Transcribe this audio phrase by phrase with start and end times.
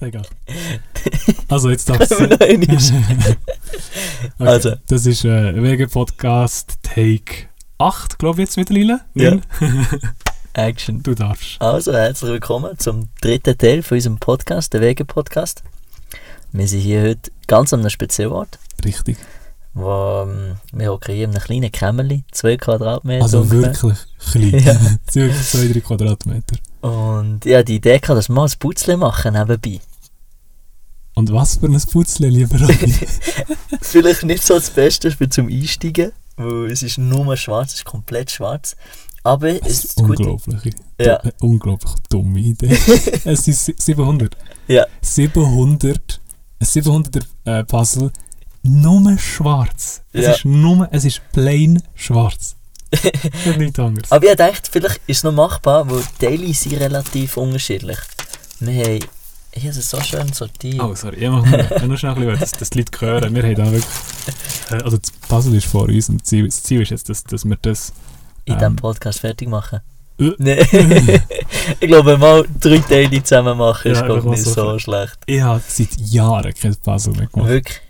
[0.00, 0.22] Egal.
[1.48, 2.32] Also, jetzt darfst einmal?
[2.40, 2.68] Okay,
[4.38, 4.74] Also.
[4.88, 9.00] Das ist äh, Wege-Podcast Take 8, glaube ich jetzt mittlerweile.
[9.14, 9.38] Ja.
[10.52, 11.02] Action.
[11.02, 11.60] Du darfst.
[11.60, 15.62] Also, herzlich willkommen zum dritten Teil von unserem Podcast, der Wege-Podcast.
[16.52, 19.18] Wir sind hier heute ganz an einem Spezialort, Richtig.
[19.74, 23.72] Wo ähm, wir hocken hier in einem kleinen Kämmerli, zwei Quadratmeter Also ungefähr.
[23.82, 23.98] wirklich
[24.30, 24.98] klein.
[25.10, 26.56] Circa 2-3 Quadratmeter.
[26.80, 29.80] Und ja, die Idee hatte, dass wir mal ein Putzle machen nebenbei.
[31.14, 32.56] Und was für ein Putzle, lieber.
[33.82, 37.84] Vielleicht nicht so das Beste für zum Einsteigen, weil es ist nur schwarz, es ist
[37.84, 38.76] komplett schwarz.
[39.22, 40.22] Aber es ist ist das Gute.
[40.30, 40.74] unglaublich.
[40.98, 41.20] Ja.
[41.40, 42.68] Unglaublich dumme Idee.
[43.24, 44.34] es sind sie- 700.
[44.66, 44.86] Ja.
[45.02, 46.20] 700.
[46.58, 48.10] Ein 700er äh, Puzzle.
[48.62, 50.02] Nur schwarz.
[50.12, 50.32] Es Ja.
[50.32, 52.56] ist nur, es ist plain schwarz.
[53.46, 54.10] Und nichts anderes.
[54.10, 57.98] Aber ich dachte, vielleicht ist es noch machbar, weil die Teile sind relativ unterschiedlich.
[58.58, 58.98] Wir haben
[59.52, 60.80] hier ist es so schön sortiert.
[60.80, 61.50] Oh, sorry, ich mache
[61.80, 63.34] nur, nur schnell ein bisschen, dass, dass die Leute hören.
[63.34, 63.84] Wir haben da wirklich.
[64.70, 67.24] Äh, also, das Puzzle ist vor uns und das Ziel, das Ziel ist jetzt, dass,
[67.24, 67.92] dass wir das.
[68.44, 69.80] in ähm, diesem Podcast fertig machen.
[70.20, 70.32] Äh.
[70.38, 71.22] Nein.
[71.80, 75.18] ich glaube, mal drei Teile zusammen machen ist Ja, ich, einfach nicht so so schlecht.
[75.26, 77.48] Ich habe seit Jahren kein Puzzle mehr gemacht.
[77.48, 77.80] Wirklich.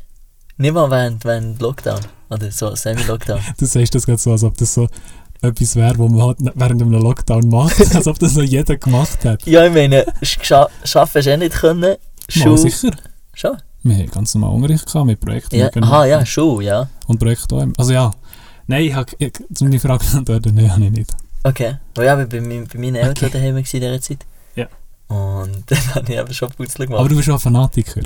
[0.60, 2.00] Nicht mal während, während Lockdown.
[2.28, 3.40] Oder so Semi-Lockdown.
[3.58, 4.88] Du sagst das gerade so, als ob das so
[5.40, 7.80] etwas wäre, was man halt während einem Lockdown macht.
[7.94, 9.46] als ob das noch jeder gemacht hat.
[9.46, 11.80] ja, ich meine, scha schaffen du eh nicht können.
[11.80, 12.58] Mal Schule.
[12.58, 12.90] sicher.
[13.32, 13.56] Schon?
[13.84, 15.56] Wir haben ganz normal Unterricht gehabt mit Projekten.
[15.56, 15.70] Ja.
[15.80, 16.88] Aha, ja, Schule, ja.
[17.06, 17.66] Und Projekte auch.
[17.78, 18.10] Also ja.
[18.66, 19.10] Nein, ich habe.
[19.16, 21.10] Ich, die Frage beantworten, nein, habe ich nicht.
[21.42, 21.76] Okay.
[21.98, 23.30] Oh ja, bei, mein, bei meinen Eltern Okay.
[23.32, 24.26] daheim war in dieser Zeit.
[24.56, 24.66] Ja.
[25.08, 27.00] Und dann habe ich eben schon Putzle gemacht.
[27.00, 28.02] Aber du bist auch Fanatiker.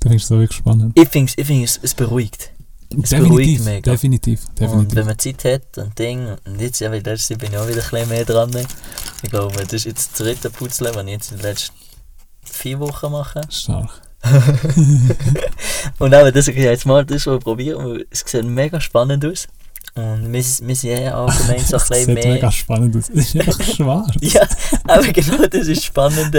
[0.00, 0.98] Du findest es wirklich spannend.
[0.98, 2.52] ich finde ich find, es, es beruhigt.
[2.88, 3.90] beruhigt Definitiv, mega.
[3.92, 4.96] definitiv, Und definitiv.
[4.96, 7.68] wenn man Zeit hat und Ding, und jetzt, ja, weil letztes Jahr bin ich auch
[7.68, 8.50] wieder ein bisschen mehr dran.
[9.22, 11.74] Ich glaube, das ist jetzt das dritte Putzle, das ich jetzt in den letzten
[12.42, 13.42] vier Wochen mache.
[13.50, 13.90] Stark.
[15.98, 19.48] Und eben, das ich jetzt mal das schon probieren, weil es sieht mega spannend aus.
[19.94, 22.34] Und wir, wir sind ja allgemein so ein Das bisschen sieht mehr...
[22.34, 23.08] mega spannend aus.
[23.10, 24.14] Es ist einfach schwarz.
[24.20, 24.42] Ja,
[24.86, 26.36] aber genau das ist spannend.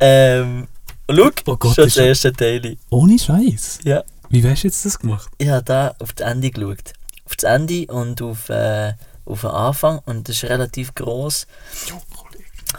[0.00, 0.66] Ähm,
[1.10, 2.76] schau, Oh Gott, schon ist das erste Teil.
[2.90, 3.80] Ohne Scheiß.
[3.84, 4.02] Ja.
[4.28, 5.28] Wie hast du jetzt das gemacht?
[5.38, 6.92] Ich habe da auf das Ende geschaut.
[7.24, 8.94] Auf das Ende und auf, äh,
[9.24, 10.00] auf den Anfang.
[10.06, 11.46] Und das ist relativ gross.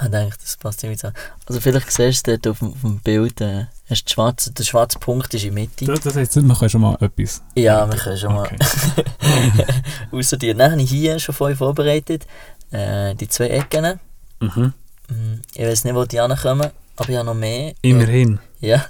[0.03, 1.15] Ich denke, das passt ziemlich zusammen.
[1.47, 4.99] Also vielleicht siehst du dort auf dem, auf dem Bild, äh, hast schwarze, der schwarze
[4.99, 5.85] Punkt ist in der Mitte.
[5.85, 7.41] Das, das heisst, wir können schon mal etwas.
[7.55, 8.57] Ja, wir können schon mal Okay.
[10.11, 10.57] aussortieren.
[10.57, 12.27] Dann habe ich hier schon vorher vorbereitet.
[12.71, 13.99] Äh, die zwei Ecken.
[14.39, 14.73] Mhm.
[15.07, 17.73] Hm, Ich weiß nicht, wo die ankommen, aber ich habe noch mehr.
[17.81, 18.39] Immerhin.
[18.59, 18.85] Ja,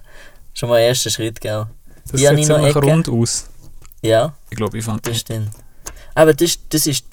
[0.54, 1.66] schon mal erster Schritt, gell?
[2.12, 2.80] Das Ja, sieht ziemlich Ecke.
[2.86, 3.48] rund aus.
[4.02, 5.50] Ja, Ich glaube, ich fand das stimmt.
[6.16, 7.06] Aber das, das ist.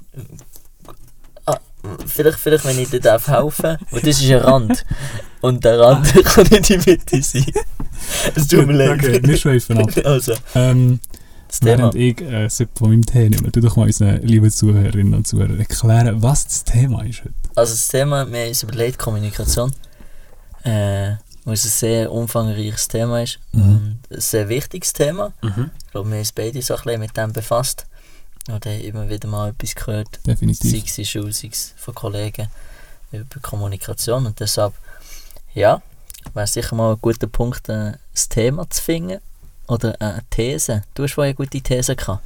[1.46, 1.58] Ah,
[2.06, 4.84] vielleicht, vielleicht, wenn ich dir darf helfen weil das ist ein Rand.
[5.40, 7.44] Und der Rand kann nicht in die Mitte sein.
[8.34, 8.90] Es tut mir leid.
[9.02, 9.90] Okay, wir schweifen ab.
[10.04, 11.00] Also, Ähm,
[11.48, 11.92] das Thema.
[11.92, 15.58] während ich äh, von meinem Tee nehme, tu doch mal unseren lieben Zuhörerinnen und Zuhörern
[15.58, 17.34] erklären, was das Thema ist heute.
[17.54, 19.72] Also, das Thema, wir haben uns überlegt, Kommunikation.
[20.64, 23.38] Äh, weil es ein sehr umfangreiches Thema ist.
[23.52, 23.62] Mhm.
[23.62, 25.32] Und ein sehr wichtiges Thema.
[25.42, 25.70] Mhm.
[25.84, 27.86] Ich glaube, wir haben uns beide so ein bisschen mit dem befasst.
[28.48, 30.08] Und haben immer wieder mal etwas gehört.
[30.24, 30.84] sei Definitiv.
[30.86, 32.48] es in Schule, sei es von Kollegen,
[33.12, 34.26] über Kommunikation.
[34.26, 34.72] Und deshalb,
[35.54, 35.82] ja,
[36.32, 39.18] wäre sicher mal ein guter Punkt, äh, das Thema zu finden.
[39.66, 40.82] Oder eine These.
[40.94, 42.22] Du hast vorher eine gute These gehabt.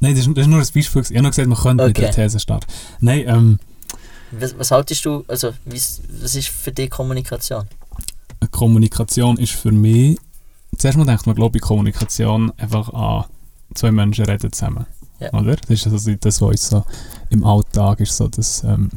[0.00, 1.02] Nein, das ist, das ist nur ein Beispiel.
[1.02, 2.06] Ich habe noch gesagt, man könnte mit Okay.
[2.12, 2.66] der These starten.
[3.00, 3.58] Nein, ähm,
[4.32, 7.64] Was, was haltest du, also, wie's- was ist für dich Kommunikation?
[8.50, 10.18] Kommunikation ist für mich.
[10.76, 13.24] Zuerst mal denkt man, glaube ich, Kommunikation einfach an
[13.74, 14.86] zwei Menschen reden zusammen.
[15.18, 15.32] Ja.
[15.32, 15.56] Oder?
[15.56, 16.84] Das ist also das, was so
[17.30, 18.90] im Alltag ist, so das ähm,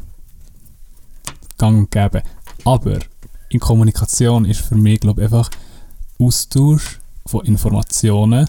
[1.58, 2.22] Gang und Gäbe.
[2.64, 2.98] Aber
[3.48, 5.50] in Kommunikation ist für mich, glaube ich, einfach
[6.20, 8.48] Austausch von Informationen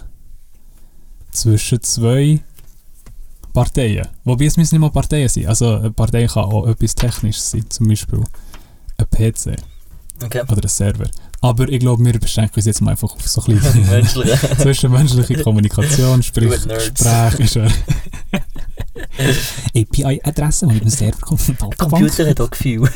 [1.32, 2.40] zwischen zwei
[3.54, 4.06] Parteien.
[4.24, 5.46] Wobei es müssen nicht mal Parteien sein.
[5.46, 8.22] Also eine Partei kann auch etwas Technisches sein, zum Beispiel
[8.98, 9.56] ein PC
[10.22, 10.42] Okay.
[10.42, 11.06] oder ein Server.
[11.40, 14.56] Aber ich glaube, wir beschränken uns jetzt mal einfach auf so ein bisschen Menschliche.
[14.58, 16.50] zwischenmenschliche Kommunikation, sprich.
[16.50, 17.70] Gespräch ist eine
[19.76, 21.78] API-Adresse, die mit dem Server kommt.
[21.78, 22.88] Computer hat auch Gefühl.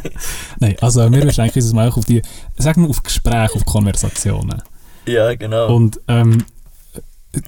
[0.60, 2.22] Nein, also wir beschränken uns jetzt mal auf die,
[2.58, 4.62] sagen wir auf Gespräche, auf Konversationen.
[5.06, 5.74] ja, genau.
[5.74, 6.44] Und ähm,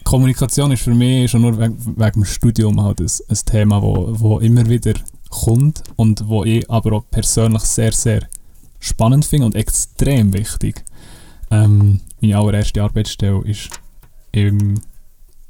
[0.02, 4.08] Kommunikation ist für mich schon nur wegen, wegen dem Studium halt ein, ein Thema, wo,
[4.18, 4.94] wo immer wieder
[5.28, 8.26] kommt und wo ich aber auch persönlich sehr, sehr
[8.78, 10.84] spannend finde und extrem wichtig.
[11.50, 13.70] Ähm, meine allererste Arbeitsstelle ist
[14.32, 14.80] im,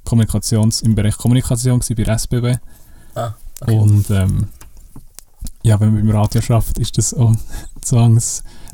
[0.04, 2.58] Kommunikations, im Bereich Kommunikation bei der SBB.
[3.14, 3.78] ah, okay.
[3.78, 4.48] Und ähm,
[5.62, 7.34] ja, wenn man beim Radio schafft, ist das auch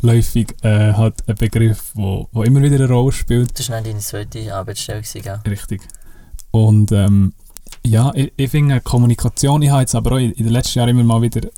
[0.00, 3.58] zwangsläufig äh, halt ein Begriff, wo, wo immer wieder eine Rolle spielt.
[3.58, 5.40] Das war deine zweite Arbeitsstelle, gewesen?
[5.46, 5.82] Richtig.
[6.50, 7.32] Und ähm,
[7.84, 10.90] ja, ich, ich finde Kommunikation, ich habe jetzt aber auch in, in den letzten Jahren
[10.90, 11.48] immer mal wieder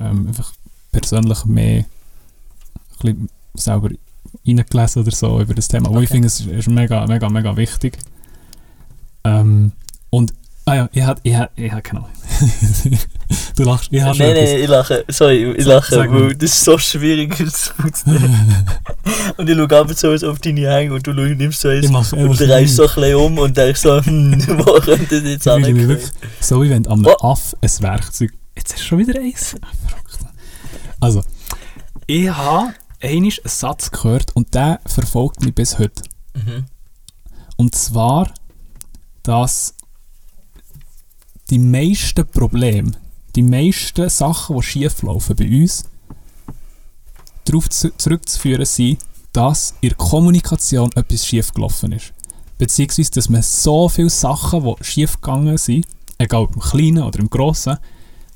[0.00, 0.52] ähm, einfach
[0.92, 1.84] persönlich mehr
[3.04, 3.90] ein selber
[4.46, 5.90] reingelesen oder so über das Thema.
[5.90, 6.04] Okay.
[6.04, 7.98] ich finde, es ist, mega, mega, mega wichtig.
[9.24, 9.72] Ähm,
[10.10, 10.32] und,
[10.64, 12.10] ah ja, ich hatte, ich hatte, ich keine Ahnung.
[13.56, 16.64] du lachst, ich habe Nein, nein, ich lache, sorry, ich lache, Sag weil das ist
[16.64, 17.72] so schwierig zu
[19.36, 22.40] Und ich schaue ab und zu auf deine Hänge und du nimmst so eins und
[22.40, 25.98] drehst so ein bisschen um und denkst so, hm, wo könnte das jetzt angehen?
[26.40, 27.16] So wie wenn am oh.
[27.20, 28.32] Aff ein Werkzeug...
[28.56, 29.54] Jetzt hast du schon wieder eins.
[31.00, 31.22] Also,
[32.06, 36.02] ich habe einmal einen Satz gehört und der verfolgt mich bis heute.
[36.34, 36.66] Mhm.
[37.56, 38.32] Und zwar,
[39.22, 39.74] dass
[41.50, 42.92] die meisten Probleme,
[43.34, 45.84] die meisten Sachen, die schief laufen bei uns,
[47.44, 48.98] darauf zurückzuführen sind,
[49.32, 52.12] dass in der Kommunikation etwas schief gelaufen ist.
[52.58, 55.86] Beziehungsweise, dass man so viele Sachen, die schief gegangen sind,
[56.18, 57.78] egal ob im Kleinen oder im Grossen,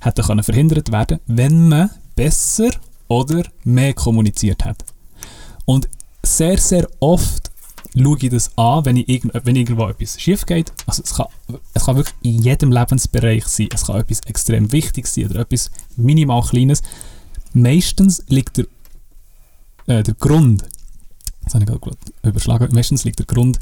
[0.00, 2.70] hätten können verhindert werden, wenn man besser
[3.08, 4.84] oder mehr kommuniziert hat.
[5.64, 5.88] Und
[6.22, 7.51] sehr, sehr oft
[7.96, 10.72] schaue ich das an, wenn, ich irgend, wenn irgendwo etwas schief geht.
[10.86, 11.26] Also es kann,
[11.74, 13.68] es kann wirklich in jedem Lebensbereich sein.
[13.72, 16.82] Es kann etwas extrem Wichtiges sein oder etwas minimal Kleines.
[17.52, 18.66] Meistens liegt der,
[19.86, 20.64] äh, der Grund,
[21.44, 23.58] das habe ich gerade überschlagen, meistens liegt der Grund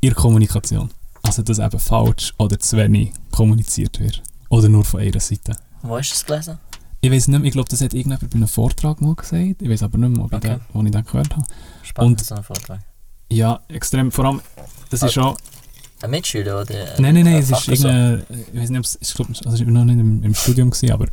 [0.00, 0.90] in der Kommunikation.
[1.22, 4.22] Also dass eben falsch oder zu wenig kommuniziert wird.
[4.48, 5.56] Oder nur von einer Seite.
[5.82, 6.58] Wo hast du das gelesen?
[7.02, 9.62] Ich weiß nicht mehr, ich glaube, das hat irgendjemand bei einem Vortrag mal gesagt.
[9.62, 10.58] Ich weiß aber nicht mehr, ob okay.
[10.58, 11.46] ich den, ich den gehört habe.
[11.82, 12.80] Spannend, so ein Vortrag.
[13.30, 14.10] Ja, extrem.
[14.10, 14.40] Vor allem,
[14.90, 15.36] das ist schon.
[16.02, 16.98] Ein Mitschüler oder?
[16.98, 18.24] Nein, nein, nein, es ist irgendein.
[18.52, 18.98] Ich weiß nicht, ob es.
[19.00, 21.06] Ich glaube, also ich war noch nicht im, im Studium, gewesen, aber.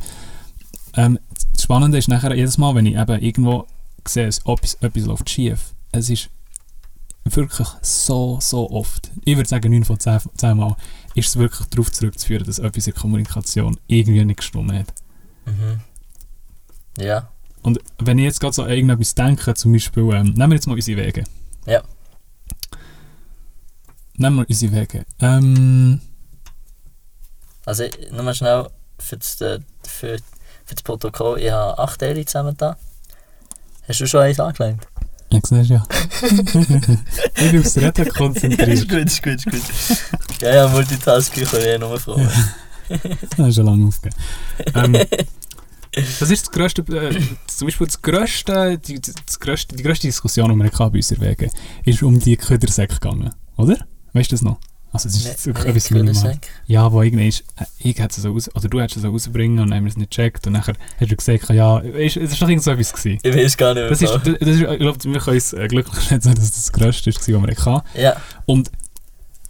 [0.94, 1.18] Ähm,
[1.52, 3.66] das Spannende ist nachher jedes Mal, wenn ich eben irgendwo
[4.06, 5.74] sehe, ob etwas, etwas läuft schief.
[5.92, 6.30] Es ist
[7.24, 9.10] wirklich so, so oft.
[9.24, 10.76] Ich würde sagen, 9 von 10, 10 Mal
[11.14, 14.94] ist es wirklich darauf zurückzuführen, dass etwas in Kommunikation irgendwie nicht gestimmt hat.
[15.46, 15.80] Mhm.
[16.98, 17.28] Ja.
[17.62, 20.66] Und wenn ich jetzt gerade so an irgendetwas denke, zum Beispiel, ähm, nehmen wir jetzt
[20.66, 21.24] mal unsere Wege.
[21.66, 21.82] Ja.
[24.18, 25.04] Nehmen wir unsere Wege.
[25.20, 26.00] Ähm,
[27.64, 28.66] also, nochmal schnell
[28.98, 30.18] für das, äh, für,
[30.64, 31.40] für das Protokoll.
[31.40, 32.76] Ich habe acht Teile zusammen da.
[33.86, 34.88] Hast du schon eins angelegt?
[35.30, 35.86] Ja, siehst ja.
[36.22, 38.68] ich bin aufs Reden konzentriert.
[38.68, 40.42] ist gut, ist gut, ist gut.
[40.42, 42.20] Ja, ja, Multitasking kann ich eh nur froh.
[42.88, 44.20] das ist schon lange aufgegeben.
[44.74, 44.94] Ähm,
[45.92, 50.50] das ist das grösste, äh, zum Beispiel das grösste, die, das grösste, die grösste Diskussion,
[50.50, 51.50] die wir bei uns erwägen,
[51.84, 53.86] ist um die Ködersäcke gegangen, oder?
[54.12, 54.58] Weißt du das noch?
[54.90, 56.38] Also es ist jetzt wirklich etwas minimal.
[56.66, 57.44] Ja, wo irgendwie ist,
[57.78, 59.90] ich hätte es so raus, oder du hättest es so rausbringen und dann haben wir
[59.90, 62.94] es nicht gecheckt und nachher hast du gesagt, ja, es ist doch irgend so etwas
[62.94, 63.18] gewesen.
[63.22, 63.90] Ich weiß gar nicht.
[63.90, 66.54] Das ist, das, das ist, ich glaube, wir können uns äh, glücklich schätzen, dass das
[66.54, 68.00] das Größte ist, was wir hatten.
[68.00, 68.16] Ja.
[68.46, 68.70] Und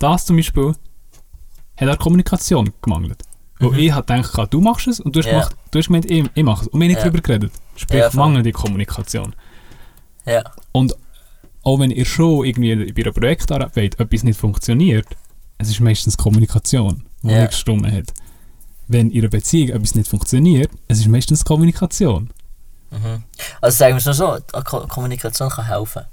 [0.01, 0.75] das zum Beispiel
[1.77, 3.23] hat auch Kommunikation gemangelt.
[3.61, 3.79] Wo mhm.
[3.79, 5.33] ich halt gedacht, du machst es und du hast, ja.
[5.33, 6.69] gemacht, du hast gemeint, ich, ich mache es.
[6.69, 7.05] Und wir haben nicht ja.
[7.05, 7.53] darüber geredet.
[7.77, 9.35] Sprich, ja, mangelnde Kommunikation.
[10.27, 10.43] Ja.
[10.73, 10.97] Und
[11.63, 15.07] auch wenn ihr schon irgendwie bei einer Projektarbeit etwas nicht funktioniert,
[15.59, 18.13] es ist meistens Kommunikation, die nicht gestimmt hat.
[18.87, 22.31] Wenn in einer Beziehung etwas nicht funktioniert, es ist meistens Kommunikation.
[22.91, 23.25] Mhm.
[23.61, 26.05] Also sagen wir es nur so, Kommunikation kann helfen.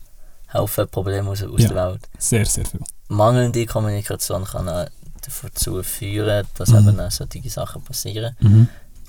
[0.47, 2.09] Helfen, Probleme aus, aus ja, der Welt.
[2.17, 2.81] Sehr, sehr viel.
[3.07, 4.87] Mangelnde Kommunikation kann auch
[5.21, 6.89] dazu führen, dass mhm.
[6.89, 8.35] eben solche Sachen passieren.
[8.39, 8.67] Mhm.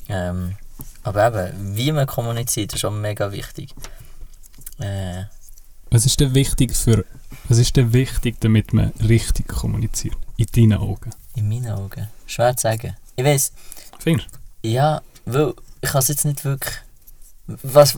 [0.09, 0.57] Ähm,
[1.02, 3.75] aber eben, wie man kommuniziert, ist schon mega wichtig.
[5.97, 7.07] Was ist denn wichtig für
[7.49, 10.15] was ist denn wichtig, damit man richtig kommuniziert?
[10.37, 11.09] In deinen Augen?
[11.35, 12.09] In meinen Augen?
[12.26, 12.95] Schwer zu sagen.
[13.17, 13.50] Ich weiß.
[13.99, 14.29] Findest
[14.62, 16.75] Ja, weil ich kann es jetzt nicht wirklich.
[17.47, 17.97] Was,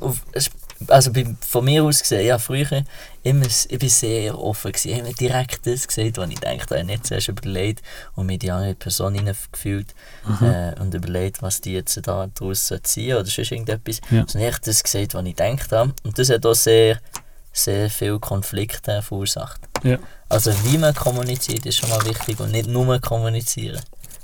[0.86, 2.84] also bei, von mir aus gesehen, ja, früher
[3.24, 4.92] immer, ich bin sehr offen gewesen.
[4.92, 7.82] Ich habe direkt das gesagt, was ich denke, ich nicht zuerst überlegt
[8.14, 9.92] und mir die andere Person hineingefühlt
[10.24, 10.46] mhm.
[10.46, 14.00] äh, und überlegt, was die jetzt da daraus ziehen oder sonst irgendetwas.
[14.08, 14.24] Ja.
[14.28, 15.94] Sondern ich das gesagt, was ich habe.
[16.04, 17.00] Und das hat auch sehr,
[17.58, 19.60] sehr viele Konflikte verursacht.
[19.82, 19.98] Ja.
[20.28, 23.80] Also wie man kommuniziert, ist schon mal wichtig und nicht nur kommunizieren.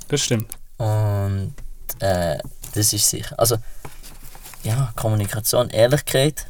[0.08, 0.52] Das stimmt.
[0.76, 1.54] Und
[2.00, 2.38] äh,
[2.74, 3.38] das ist sicher.
[3.38, 3.56] Also
[4.62, 6.46] ja, Kommunikation, Ehrlichkeit,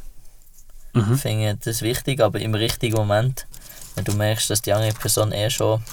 [0.93, 1.17] mhm.
[1.17, 3.45] finde ich das wichtig, aber im richtigen Moment,
[3.95, 5.83] wenn du merkst, dass die andere Person eher schon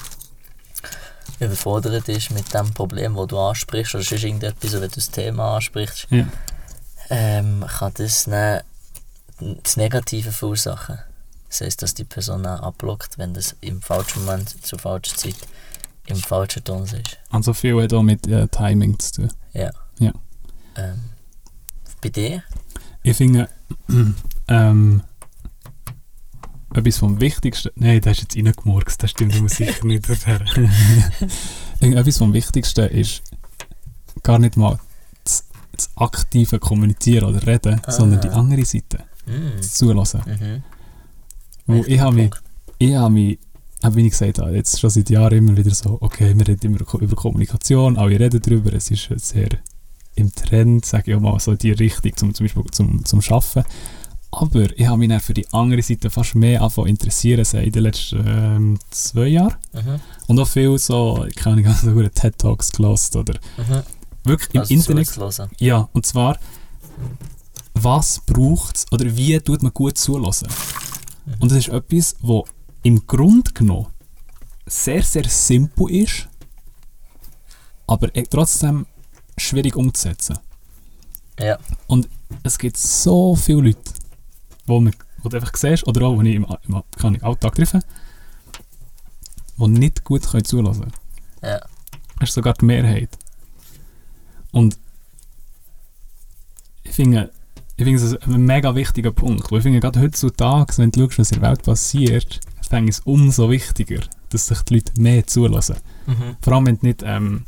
[1.40, 5.56] überfordert ist mit dem Problem, das du ansprichst, oder sonst irgendetwas, wenn du das Thema
[5.56, 6.26] ansprichst, ja.
[7.10, 8.62] ähm, kann das dann
[9.62, 10.98] das Negative verursachen.
[11.48, 15.36] Das heisst, dass die Person auch abblockt, wenn das im falschen Moment, zur falschen Zeit,
[16.06, 17.18] im falschen Ton ist.
[17.30, 19.32] Also viel hat auch mit äh, Timing zu tun.
[19.52, 19.70] Ja.
[19.98, 20.12] ja.
[20.76, 21.00] Ähm,
[22.00, 22.42] Bei dir?
[23.02, 23.48] Ich finde,
[24.48, 25.02] ähm,
[26.74, 27.70] etwas vom Wichtigsten.
[27.74, 30.06] Nein, das ist jetzt reingemurkst, das stimmt immer sicher nicht.
[30.06, 33.22] finde, etwas vom Wichtigsten ist
[34.22, 34.78] gar nicht mal
[35.24, 37.90] das, das aktive Kommunizieren oder Reden, Ah.
[37.92, 39.60] sondern die andere Seite, Mm.
[39.62, 40.62] Zulassen.
[41.66, 41.84] Mhm.
[41.86, 42.30] Ich habe mich,
[42.78, 43.38] ich habe mich,
[43.82, 46.74] habe wie ich gesagt habe, jetzt schon seit Jahren immer wieder so, okay, wir reden
[46.74, 49.48] immer über Kommunikation, alle reden darüber, es ist sehr
[50.14, 53.64] im Trend, sage ich auch mal, so die Richtung, zum, zum Beispiel zum, zum Arbeiten.
[54.30, 57.72] Aber ich habe mich dann für die andere Seite fast mehr angefangen interessieren, seit in
[57.72, 59.54] den letzten ähm, zwei Jahren.
[59.72, 60.00] Mhm.
[60.26, 63.82] Und auch viel so, ich kann nicht ganz so TED-Talks gehört oder Mhm.
[64.24, 65.06] wirklich im Also Internet.
[65.06, 65.50] zuzuhören.
[65.58, 66.38] Ja, und zwar,
[67.82, 70.48] was braucht es oder wie tut man gut zulassen?
[71.26, 71.34] Mhm.
[71.40, 72.46] Und das ist etwas, wo
[72.82, 73.86] im Grunde genommen
[74.66, 76.28] sehr, sehr simpel ist,
[77.86, 78.86] aber e- trotzdem
[79.36, 80.38] schwierig umzusetzen.
[81.38, 81.58] Ja.
[81.86, 82.08] Und
[82.42, 83.92] es gibt so viele Leute,
[84.66, 87.54] wo, man, wo du einfach siehst, oder auch, die ich im, im kann ich, Alltag
[87.54, 87.80] treffe,
[89.56, 90.94] die nicht gut können zulassen können.
[91.42, 91.60] Ja.
[92.18, 93.18] Das ist sogar die Mehrheit.
[94.52, 94.78] Und
[96.84, 97.32] ich finde,
[97.82, 99.50] ich finde es ein mega wichtiger Punkt.
[99.50, 102.96] Weil ich finde, gerade heutzutage, wenn du schaust, was in der Welt passiert, finde ich
[102.96, 105.76] es umso wichtiger, dass sich die Leute mehr zulassen.
[106.06, 106.36] Mhm.
[106.40, 107.44] Vor allem, wenn du nicht, ähm,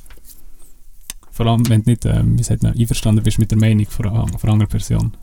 [1.30, 4.06] vor allem, wenn du nicht ähm, wie sagt man, einverstanden bist mit der Meinung von,
[4.06, 5.16] einer- von einer anderen Person.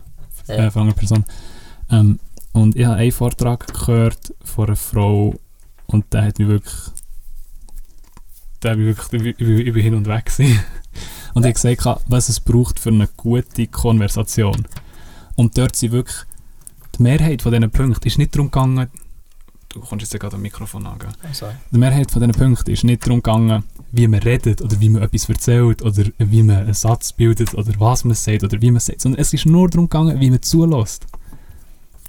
[0.48, 0.56] Ja.
[0.56, 1.24] Äh, von einer Person.
[1.90, 2.20] Ähm,
[2.54, 5.36] und ich habe einen Vortrag gehört von einer Frau
[5.88, 6.76] und der hat mich wirklich.
[8.64, 10.26] Der hat mich wirklich ich, ich, ich bin hin und weg.
[10.26, 10.60] Gewesen.
[11.34, 14.68] Und ich habe gesagt, was es braucht für eine gute Konversation.
[15.42, 16.18] Und dort sind wirklich.
[16.96, 18.90] Die Mehrheit von diesen Punkten ist nicht darum gegangen.
[19.70, 21.00] Du kommst jetzt ja gerade am Mikrofon an.
[21.02, 21.54] Oh, sorry.
[21.72, 25.02] Die Mehrheit von diesen Punkten ist nicht darum gegangen, wie man redet oder wie man
[25.02, 28.82] etwas erzählt oder wie man einen Satz bildet oder was man sagt oder wie man
[28.82, 31.08] sagt, sondern es ist nur darum gegangen, wie man zulässt.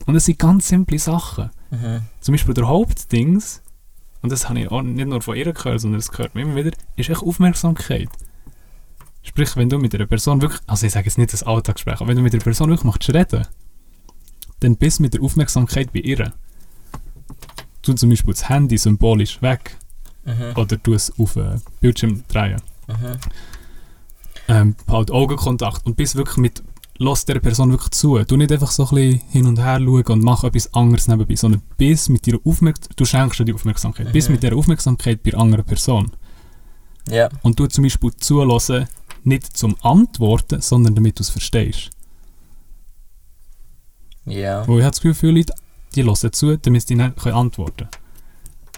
[0.05, 1.49] Und es sind ganz simple Sachen.
[1.71, 2.03] Mhm.
[2.21, 3.63] Zum Beispiel der Hauptdings,
[4.21, 6.57] und das habe ich auch nicht nur von ihr gehört, sondern das gehört mir immer
[6.57, 8.11] wieder, ist echt Aufmerksamkeit.
[9.23, 12.09] Sprich, wenn du mit einer Person wirklich, also ich sage jetzt nicht das Alltagsgespräch, aber
[12.09, 13.47] wenn du mit einer Person wirklich möchtest reden,
[14.61, 16.33] dann bist du mit der Aufmerksamkeit bei ihr.
[17.83, 19.77] Du zum Beispiel das Handy symbolisch weg
[20.25, 20.53] Mhm.
[20.57, 22.63] oder du es auf den Bildschirm drehen.
[22.87, 23.17] Mhm.
[24.49, 26.63] Ähm, halt Augenkontakt und bist wirklich mit,
[26.99, 28.19] lass der Person wirklich zu.
[28.21, 31.35] Du nicht einfach so ein bisschen hin und her schauen und mach etwas anderes nebenbei,
[31.35, 34.35] sondern bist mit ihrer Aufmerksamkeit, du schenkst dir die Aufmerksamkeit, bist Mhm.
[34.35, 36.13] mit der Aufmerksamkeit bei der anderen Person.
[37.11, 37.29] Ja.
[37.43, 38.87] Und du zum Beispiel zulassen,
[39.25, 41.91] nicht zum Antworten, sondern damit du es verstehst.
[44.25, 44.67] Ja.
[44.67, 45.55] Wo ich habe das Gefühl, viele Leute,
[45.95, 48.03] die hören zu, damit sie dann können antworten können.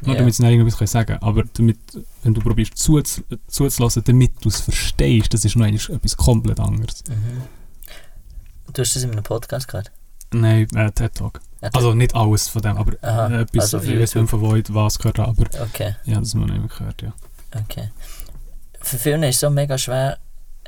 [0.02, 0.20] Nur ja.
[0.20, 1.22] damit sie dann irgendwas sagen können.
[1.22, 1.78] Aber damit,
[2.22, 6.60] wenn du probierst zuzu- zuzulassen, damit du es verstehst, das ist noch eigentlich etwas komplett
[6.60, 7.04] anderes.
[7.08, 7.42] Mhm.
[8.72, 9.92] Du hast das in einem Podcast gehört?
[10.32, 11.40] Nein, äh, TED Talk.
[11.62, 14.40] Ja, Also nicht alles von dem, aber Aha, äh, etwas, also ich weiß nicht, von
[14.40, 17.12] wo ich was gehört habe, aber Okay, ja, das habe ich nicht mehr gehört, ja.
[17.56, 17.90] okay.
[18.80, 20.18] Für viele ist es so mega schwer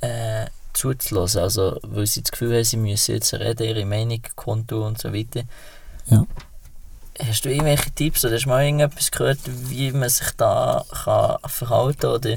[0.02, 4.82] äh, zuzulassen, also weil sie das Gefühl haben, sie müssen jetzt reden, ihre Meinung kundtun
[4.82, 5.42] und so weiter.
[6.06, 6.26] Ja.
[7.26, 11.36] Hast du irgendwelche Tipps oder hast du mal irgendetwas gehört, wie man sich da kann
[11.46, 12.36] verhalten oder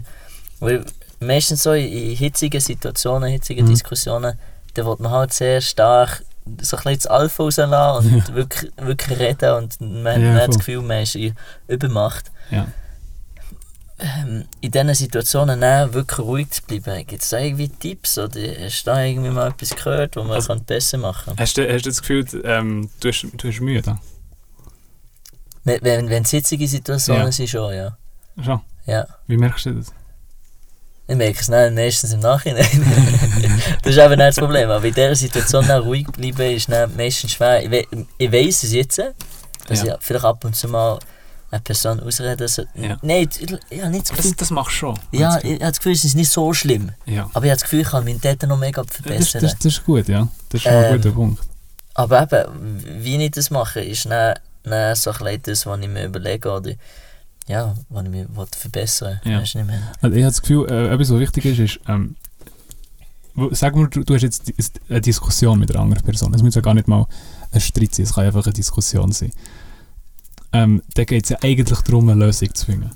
[0.61, 0.85] weil
[1.19, 3.69] meistens so in, hitzigen Situationen, hitzigen Mhm.
[3.71, 4.39] Diskussionen,
[4.73, 6.23] da wird man halt sehr stark
[6.61, 10.57] so ein bisschen das Alpha rauslassen und wirklich, wirklich reden und man Ja, hat das.
[10.59, 11.35] Gefühl, man ist in
[11.67, 12.31] Übermacht.
[12.49, 12.67] Ja.
[14.01, 18.39] Ähm, in diesen Situationen dann wirklich ruhig zu bleiben, gibt es da irgendwie Tipps oder
[18.63, 21.37] hast du da irgendwie mal etwas gehört, wo man Also- kann besser machen kann?
[21.37, 23.99] Hast, du, hast du das Gefühl, ähm, du, hast, du hast Mühe da?
[25.63, 27.31] Wenn, wenn, wenn es hitzige Situationen Ja.
[27.31, 27.97] sind, schon, ja.
[28.43, 28.61] Schon.
[28.85, 29.05] ja.
[29.27, 29.87] Wie merkst du das?
[31.07, 32.65] Ich merke es dann meistens im Nachhinein.
[33.81, 34.69] das ist eben nicht das Problem.
[34.69, 37.63] Aber in dieser Situation ruhig bleiben ist dann meistens schwer.
[37.63, 37.85] Ich, we
[38.17, 38.99] ich weiss es jetzt,
[39.67, 39.95] dass Ja.
[39.95, 40.99] ich vielleicht ab und zu mal
[41.51, 42.69] eine Person ausreden sollte.
[42.79, 42.97] Ja.
[43.01, 44.99] Nein, ich, ich habe nicht das Gefühl, Das, das machst du schon.
[45.11, 46.91] ja, ich du habe das Gefühl, es ist nicht so schlimm.
[47.05, 47.23] ja.
[47.33, 49.41] Aber ich habe das Gefühl, ich kann meinen dort noch mega Das, verbessern.
[49.41, 50.27] das, das ist gut, ja.
[50.49, 51.43] Das ist schon ein Ähm, guter Punkt.
[51.95, 56.05] Aber eben, wie ich das mache, ist dann, dann so ein das, was ich mir
[56.05, 56.71] überlege oder
[57.47, 59.31] ja, was ich mir verbessern will.
[59.33, 59.39] Ja.
[59.39, 59.91] Du, ich meine?
[60.01, 62.15] Also ich habe das Gefühl, äh, etwas, was wichtig ist, ist, ähm,
[63.51, 64.51] sag mal, du, du hast jetzt
[64.89, 66.33] eine Diskussion mit einer anderen Person.
[66.33, 67.07] Es muss ja gar nicht mal
[67.51, 69.31] ein Streit sein, es kann einfach eine Diskussion sein.
[70.51, 72.91] Ähm, da geht es ja eigentlich darum, eine Lösung zu finden.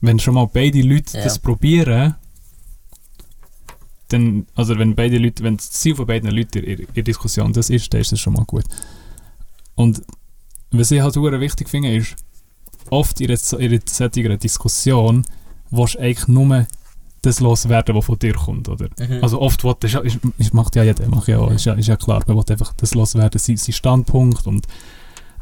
[0.00, 1.24] Wenn schon mal beide Leute Ja.
[1.24, 2.14] das probieren,
[4.08, 7.70] dann, also wenn beide Leute, wenn das Ziel von beiden Leuten in, der Diskussion das
[7.70, 8.64] ist, dann ist das schon mal gut.
[9.76, 10.02] Und
[10.72, 12.16] was ich halt sehr wichtig finde, ist,
[12.90, 15.24] oft in einer, in einer solchen Diskussion
[15.70, 16.66] willst du eigentlich nur
[17.22, 18.88] das loswerden, was von dir kommt, oder?
[18.98, 19.22] Mhm.
[19.22, 21.86] Also oft will, das, ist, ist, macht ja jeder, macht ja auch, ist ja, ist
[21.88, 24.66] ja klar, man will einfach das loswerden, sein, sein Standpunkt und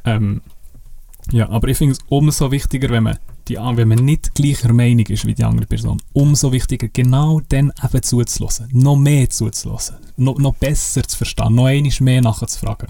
[0.05, 0.43] ähm,
[1.31, 3.19] ja, aber ich finde es umso wichtiger, wenn man,
[3.49, 7.73] die, wenn man nicht gleicher Meinung ist wie die andere Person, umso wichtiger, genau dann
[7.83, 12.89] eben zuzulassen, noch mehr zuzulassen, noch, noch besser zu verstehen, noch einmal mehr nachzufragen.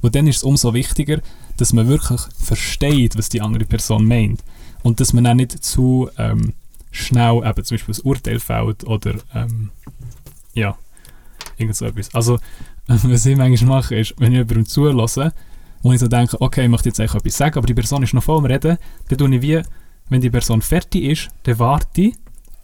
[0.00, 1.20] Und dann ist es umso wichtiger,
[1.56, 4.44] dass man wirklich versteht, was die andere Person meint.
[4.82, 6.52] Und dass man dann nicht zu ähm,
[6.92, 9.70] schnell eben zum Beispiel ein Urteil fällt oder ähm,
[10.54, 10.76] ja,
[11.56, 12.14] irgend so etwas.
[12.14, 12.38] Also,
[12.86, 15.32] was ich manchmal mache, ist, wenn ich jemandem zulasse
[15.86, 18.14] und ich so denke, okay, ich möchte jetzt eigentlich etwas sagen, aber die Person ist
[18.14, 18.76] noch voll am Reden,
[19.08, 19.60] dann tue ich wie,
[20.08, 22.14] wenn die Person fertig ist, dann warte ich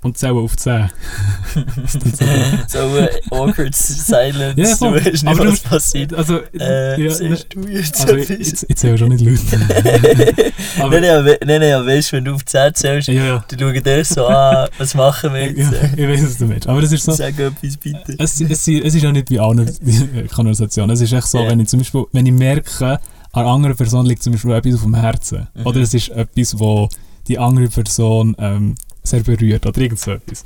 [0.05, 0.91] und zähle auf 10.
[1.81, 6.13] Das tut so ein awkward silence, Ja, du weißt nicht, Aber du was passiert.
[6.13, 8.39] Also, Äh, ja, ne, siehst du jetzt also etwas?
[8.41, 9.39] jetzt zähle ich schon nicht laut.
[10.81, 13.45] aber, Nein, nein, nein, nein, weißt du, wenn du auf 10 zählst, ja, ja.
[13.49, 15.73] die schauen dir so an, was machen wir ja, jetzt?
[15.97, 16.67] ich weiß, was du meinst.
[16.67, 18.17] Aber das ist so, Sag etwas bitte.
[18.19, 19.73] es, es, es ist ja nicht wie alle
[20.35, 20.91] Konversationen.
[20.95, 21.49] Es ist echt so, Ja.
[21.51, 22.99] wenn ich zum Beispiel, wenn ich merke,
[23.33, 25.49] einer anderen Person liegt zum Beispiel etwas auf dem Herzen.
[25.55, 25.67] Mhm.
[25.67, 26.89] Oder es ist etwas, wo
[27.29, 30.45] die andere Person ähm, sehr berührt oder irgend so etwas.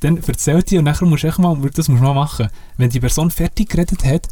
[0.00, 2.48] Dann erzählt die und nachher musst du echt mal, das musst du mal machen.
[2.76, 4.28] Wenn die Person fertig geredet hat,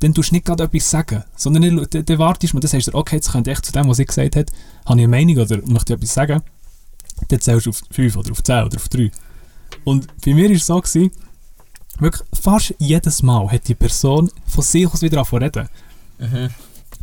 [0.00, 2.94] dann tust du nicht gerade etwas sagen, sondern dann, wartest du mal, dann sagst du,
[2.94, 4.46] okay, jetzt könnte ich echt zu dem, was ich gesagt habe,
[4.84, 6.42] habe ich eine Meinung oder möchte ich etwas sagen,
[7.28, 9.10] dann zählst du auf 5 oder auf 10 oder auf 3.
[9.84, 11.10] Und bei mir war es so, gewesen,
[11.98, 15.68] wirklich fast jedes Mal hat die Person von sich aus wieder angefangen zu reden.
[16.18, 16.50] Mhm.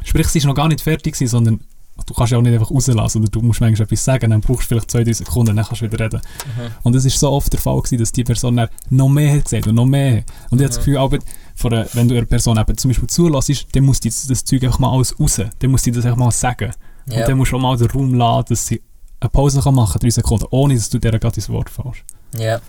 [0.03, 1.60] Sprich, sie ist noch gar nicht fertig gewesen, sondern
[2.08, 4.63] du kannst ja auch nicht einfach rauslassen oder du musst manchmal etwas sagen, dann brauchst
[4.63, 6.22] du vielleicht zwei, drei Sekunden, dann kannst du wieder reden.
[6.46, 6.72] Mhm.
[6.84, 9.43] Und es ist so oft der Fall gewesen, dass die Person dann noch mehr hat
[9.46, 10.24] gesagt und noch mehr.
[10.50, 10.77] Und ich habe das.
[10.77, 11.20] Gefühl, aber
[11.63, 14.79] einer, wenn du einer Person eben zum Beispiel zulässt, dann muss die das, Zeug einfach
[14.79, 15.39] mal alles raus.
[15.60, 16.72] Dann muss die das einfach mal sagen.
[17.05, 17.27] Und Ja.
[17.27, 18.81] dann musst du auch mal den Raum lassen, dass sie
[19.20, 22.01] eine Pause kann machen kann, drei Sekunden, ohne dass du dir gerade ins Wort fällst.
[22.38, 22.60] ja.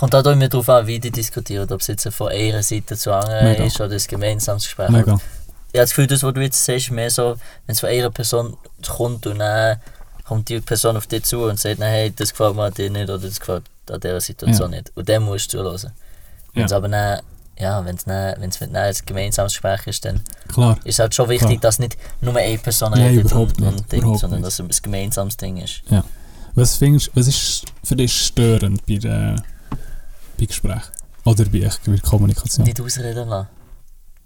[0.00, 3.12] Kommt auch immer darauf an, wie die diskutieren, ob es jetzt von einer Seite zu
[3.12, 3.64] anderen Mega.
[3.64, 4.88] ist oder ein gemeinsames Gespräch.
[4.88, 5.14] Mega.
[5.14, 5.37] Ich
[5.78, 8.10] habe das Gefühl, das, was du jetzt sagst, ist mehr so, wenn es von einer
[8.10, 8.56] Person
[8.86, 9.78] kommt und dann
[10.24, 13.08] kommt die Person auf dich zu und sagt, hey, das gefällt mir an dir nicht
[13.08, 14.92] oder das gefällt an dieser Situation nicht.
[14.94, 15.92] Und dann musst du zuhören.
[16.54, 16.76] Wenn es Ja.
[16.76, 17.20] aber dann,
[17.58, 20.76] ja, wenn es dann, wenn's dann ein gemeinsames Gespräch ist, dann Klar.
[20.84, 21.60] ist es halt schon wichtig, Klar.
[21.60, 24.82] dass nicht nur eine Person Nein, redet überhaupt und, und Ding, sondern dass es ein
[24.82, 25.82] gemeinsames Ding ist.
[26.54, 29.36] Was findest was ist für dich störend bei, der,
[30.38, 30.82] bei Gesprächen?
[31.24, 32.64] Oder bei, bei Kommunikation?
[32.66, 33.48] Nicht ausreden lassen.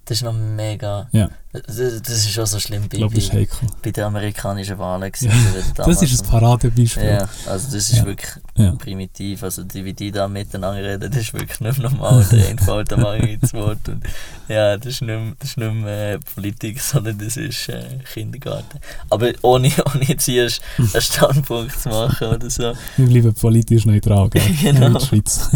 [0.05, 1.07] Das ist noch mega.
[1.13, 1.29] Ja.
[1.53, 3.47] Das, das ist schon so schlimm bei, ist bei,
[3.83, 5.11] bei den amerikanischen Wahlen.
[5.21, 5.31] Ja,
[5.77, 7.03] Das ist ein Paradebeispiel.
[7.05, 8.05] Ja, also das ist Ja.
[8.05, 8.71] wirklich Ja.
[8.71, 9.43] primitiv.
[9.43, 12.25] Also die, wie die da miteinander reden, das ist wirklich nicht normal.
[12.31, 13.87] Der eine fällt am anderen ins Wort.
[13.87, 14.03] Und,
[14.49, 17.99] ja, das ist nicht mehr, das ist nicht mehr äh, Politik, sondern das ist äh,
[18.13, 18.79] Kindergarten.
[19.09, 22.73] Aber ohne, ohne jetzt hier einen Standpunkt zu machen oder so.
[22.97, 24.41] Wir bleiben politisch neutral, gell?
[24.61, 24.89] Genau.
[24.95, 25.49] Wie die Schweiz.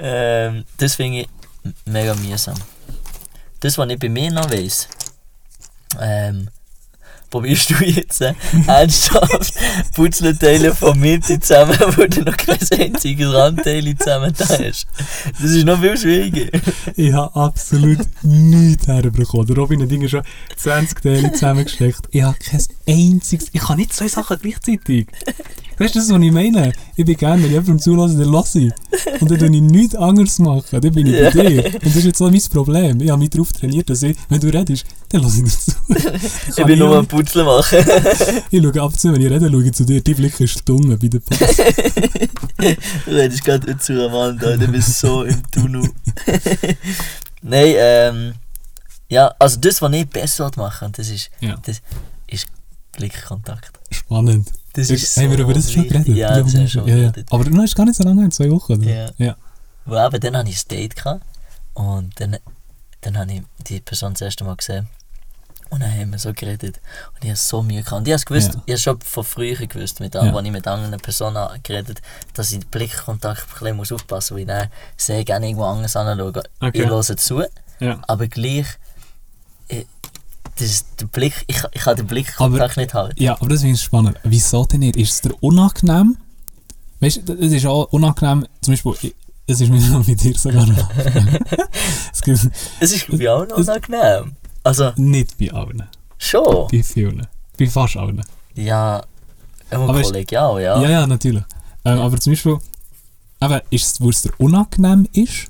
[0.00, 1.28] Ähm, das finde ich
[1.84, 2.54] mega mühsam.
[3.60, 4.88] Das, was ich bei mir noch weiss,
[6.00, 6.48] ähm,
[7.30, 8.34] probierst du jetzt äh,
[8.66, 9.54] ernsthaft
[9.94, 14.86] Puzzleteile von Mitte zusammen, wo du noch kein einziges Randteil zusammen hast.
[15.40, 16.58] Das ist noch viel schwieriger.
[16.96, 19.46] Ich habe absolut nichts herbekommen.
[19.46, 20.22] Der Robin hat Dinge schon
[20.56, 22.08] 20 Teile zusammengesteckt.
[22.10, 23.48] Ich habe kein einziges.
[23.52, 25.08] Ich kann nicht zwei Sachen gleichzeitig.
[25.78, 26.72] Weißt du, das, was ich meine?
[26.96, 28.72] Ich bin gerne, wenn ich jemandem zulasse, dann lasse ich.
[29.20, 30.80] Und dann tue ich nichts anderes machen.
[30.80, 31.64] Dann bin ich bei dir.
[31.74, 33.00] Und das ist jetzt so mein Problem.
[33.00, 35.72] Ich habe mich darauf trainiert, dass ich, wenn du redest, dann lasse ich dir zu.
[36.60, 37.78] Ich bin nur auch am Puzzle machen.
[38.50, 40.00] Ich schaue ab zu, wenn ich rede, schaue ich zu dir.
[40.00, 41.56] Die Blick ist dumm bei der Pass.
[43.04, 45.90] Du redest gerade zu einer Wand, Alter, du bist so im Tunnel.
[47.42, 48.32] Nein, ähm,
[49.08, 51.56] ja, also das, was ich besser machen das ist, Ja.
[51.64, 51.80] das
[52.28, 52.46] ist
[52.92, 53.70] Blickkontakt.
[53.90, 54.48] Spannend.
[54.76, 56.08] Das ist so haben wir über das schon geredet?
[56.08, 57.12] Ja, das wir schon ja, ja.
[57.30, 58.74] Aber das ist gar nicht so lange, her, zwei Wochen.
[58.74, 58.84] Oder?
[58.90, 59.10] Ja.
[59.16, 59.36] ja.
[59.84, 61.22] Wo eben, dann hatte ich ein Date gehabt,
[61.74, 62.36] und dann,
[63.02, 64.88] dann habe ich die Person das erste Mal gesehen.
[65.68, 66.80] Und dann haben wir so geredet.
[67.14, 67.92] Und ich hatte so Mühe gehabt.
[68.00, 68.62] Und ich habe gewusst, Ja.
[68.66, 70.20] ich habe schon von früher gewusst, mit, Ja.
[70.20, 72.00] als ich mit anderen Personen geredet
[72.34, 75.64] dass ich den Blickkontakt ein bisschen muss aufpassen muss, weil ich dann sehr gerne irgendwo
[75.64, 76.42] anders anschaue.
[76.60, 76.82] Okay.
[76.82, 77.42] Ich höre zu,
[77.80, 78.00] ja.
[78.06, 78.66] aber gleich, ich,
[80.56, 83.22] das ist der Blick, ich, ich kann den Blickkontakt nicht halten.
[83.22, 84.18] Ja, aber das finde ich spannend.
[84.24, 84.96] Wieso denn nicht?
[84.96, 86.16] Ist es dir unangenehm?
[87.00, 89.14] Weißt du, es ist auch unangenehm, zum Beispiel,
[89.46, 90.90] es ist mir noch mit dir sogar noch.
[92.12, 92.48] es gibt
[92.80, 94.32] Es ist bei Es- unangenehm.
[94.64, 95.84] Also, nicht bei allen,
[96.18, 96.66] schon.
[96.72, 97.26] bei vielen.
[97.58, 98.20] Bei fast allen.
[98.54, 99.02] Ja,
[99.70, 100.80] immer Aber kollegial, ja.
[100.82, 101.44] Ja, ja, natürlich.
[101.84, 102.58] Ähm, aber zum Beispiel,
[103.42, 105.46] eben, ist es, wo es dir unangenehm ist?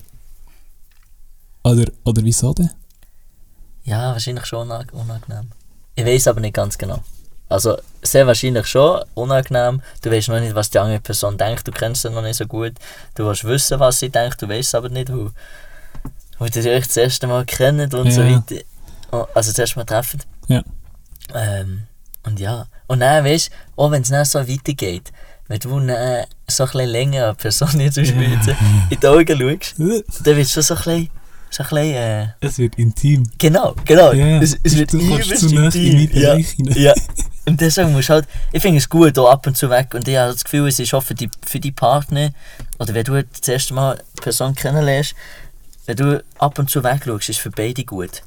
[1.65, 2.71] Oder, oder wieso denn?
[3.87, 5.51] Ja, wahrscheinlich schon unang- unangenehm.
[5.95, 7.03] Ich weiß aber nicht ganz genau.
[7.49, 9.81] Also sehr wahrscheinlich schon unangenehm.
[10.03, 11.67] Du weißt noch nicht, was die andere Person denkt.
[11.67, 12.75] Du kennst sie noch nicht so gut.
[13.15, 14.43] Du willst wissen, was sie denkt.
[14.43, 15.31] Du weißt aber nicht, wo,
[16.39, 18.37] wo die euch das erste Mal kennen und so Ja.
[18.37, 18.63] weiter.
[19.13, 20.21] Oh, Also das erste Mal treffen.
[20.49, 20.63] Ja.
[21.35, 21.85] Ähm,
[22.25, 22.67] und ja.
[22.89, 25.13] Und dann weißt du, auch wenn es dann so weitergeht,
[25.49, 28.49] wenn du dann so ein bisschen länger eine Person jetzt zum Beispiel jetzt
[28.91, 29.75] in die Augen schaust,
[30.27, 31.11] dann wird es schon so ein bisschen,
[31.57, 33.25] so ein bisschen äh, Es wird intim.
[33.39, 34.13] Genau, genau.
[34.13, 36.11] Ja, es, es wird übelst intim.
[36.13, 36.37] ja,
[36.75, 36.95] ja.
[37.49, 39.95] Und deswegen musst halt, ich finde es gut, auch ab und zu weg.
[39.95, 42.31] Und ich habe das Gefühl, es ist auch für die, für die Partner,
[42.81, 45.15] oder wenn du das erste Mal eine Person kennenlernst,
[45.87, 48.23] wenn du ab und zu weg schaust, ist für beide gut.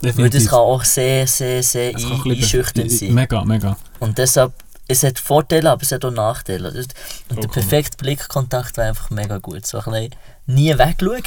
[0.00, 0.50] Weil das Definitiv.
[0.50, 3.14] kann auch sehr, sehr, sehr ein, einschüchternd sein.
[3.14, 3.76] Mega, mega.
[4.00, 4.52] Und deshalb,
[4.88, 6.68] es hat Vorteile, aber es hat auch Nachteile.
[6.68, 6.84] Und der
[7.28, 7.52] Vollkommen.
[7.52, 9.64] perfekte Blickkontakt wäre einfach mega gut.
[9.64, 10.14] So ein bisschen
[10.54, 11.22] nie wegschauen,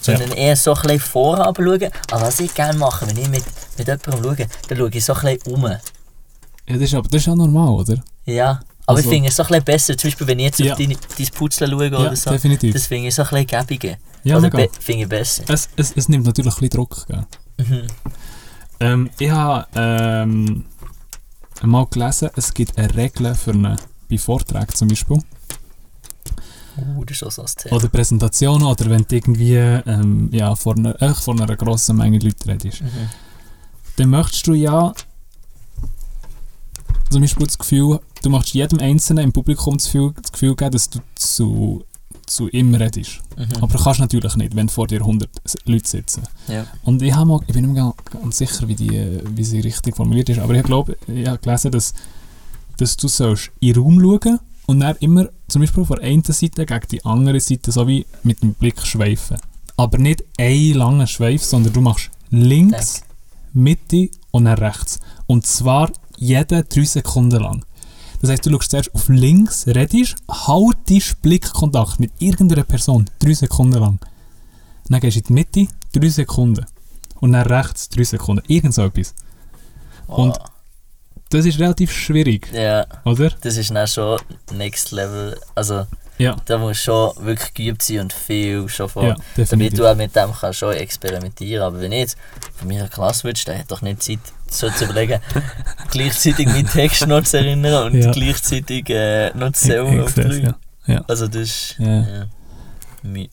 [0.00, 1.88] sondern eher so ein bisschen vorab schauen.
[2.10, 3.44] Aber was ich gerne mache, wenn ich mit,
[3.78, 5.62] mit jemandem schaue, dann schaue ich so ein bisschen um.
[5.64, 5.78] Ja,
[6.68, 8.02] das ist, aber das ist ja normal, oder?
[8.24, 9.96] Ja, aber Also- ich finde es so ein bisschen besser.
[9.96, 10.72] Zum Beispiel, wenn ich jetzt Ja.
[10.72, 12.72] auf deine, dein Putzle schaue Ja, oder so, definitiv.
[12.74, 13.96] das finde ich so ein bisschen gäbiger.
[14.24, 15.44] Ja, oder finde ich besser.
[15.48, 17.04] Es, es, es nimmt natürlich ein bisschen Druck.
[17.08, 17.26] Gell?
[17.58, 17.86] Mhm.
[18.80, 20.64] Ähm, ich habe ähm,
[21.62, 23.76] mal gelesen, es gibt eine Regel für eine,
[24.08, 25.18] bei Vorträgen zum Beispiel.
[26.76, 27.76] Uh, das ist auch so ein Thema.
[27.76, 32.18] Oder Präsentationen oder wenn du irgendwie ähm, ja, vor, einer, äh, vor einer grossen Menge
[32.18, 32.80] Leute redest.
[32.82, 32.88] Mhm.
[33.96, 34.92] Dann möchtest du ja
[37.10, 40.70] zum Beispiel das Gefühl, du möchtest jedem Einzelnen im Publikum das Gefühl, das Gefühl geben,
[40.70, 41.84] dass du zu,
[42.26, 43.20] zu ihm redest.
[43.36, 43.62] Mhm.
[43.62, 46.22] Aber kannst natürlich nicht, wenn vor dir 100 S- Leute sitzen.
[46.48, 46.66] Ja.
[46.84, 50.30] Und ich, mal, ich bin nicht mehr ganz- sicher, wie, die, wie sie richtig formuliert
[50.30, 51.92] ist, aber ich glaube, ich habe gelesen, dass,
[52.78, 54.38] dass du sollst in den Raum schauen
[54.72, 58.06] und dann immer zum Beispiel von der einen Seite gegen die andere Seite so wie
[58.22, 59.36] mit dem Blick schweifen.
[59.76, 63.02] Aber nicht einen langen Schweif, sondern du machst links,
[63.52, 64.98] Mitte und dann rechts.
[65.26, 67.64] Und zwar jede drei Sekunden lang.
[68.20, 73.78] Das heisst, du schaust zuerst auf links, redest, haltest Blickkontakt mit irgendeiner Person drei Sekunden
[73.78, 73.98] lang.
[74.88, 76.64] Dann gehst du in die Mitte, drei Sekunden.
[77.20, 78.42] Und dann rechts, drei Sekunden.
[78.48, 79.14] Irgend so etwas.
[80.06, 80.44] Und- Oh.
[81.32, 83.30] Das ist relativ schwierig, Ja, oder?
[83.40, 84.20] das ist dann schon
[84.52, 85.38] Next Level.
[85.54, 85.86] Also,
[86.18, 89.06] Ja, da musst du schon wirklich geübt sein und viel schon von.
[89.06, 89.16] ja
[89.50, 92.16] damit du auch mit dem kannst schon experimentieren Aber wenn ich jetzt
[92.56, 94.18] von meiner Klasse würdest, dann hat doch nicht Zeit,
[94.48, 95.20] so zu überlegen,
[95.90, 98.10] gleichzeitig meinen Text noch zu erinnern und Ja.
[98.12, 100.54] gleichzeitig äh, noch zu Ich auf drei.
[100.86, 101.04] ja.
[101.08, 101.76] Also das ist...
[101.78, 102.02] Ja.
[102.02, 102.26] Ja.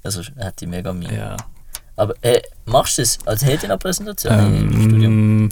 [0.03, 1.13] Also hätte ich mega Mühe.
[1.13, 1.35] ja.
[1.95, 5.03] Aber äh, machst du das als hätte ich noch Präsentation im Studium?
[5.03, 5.49] Ähm,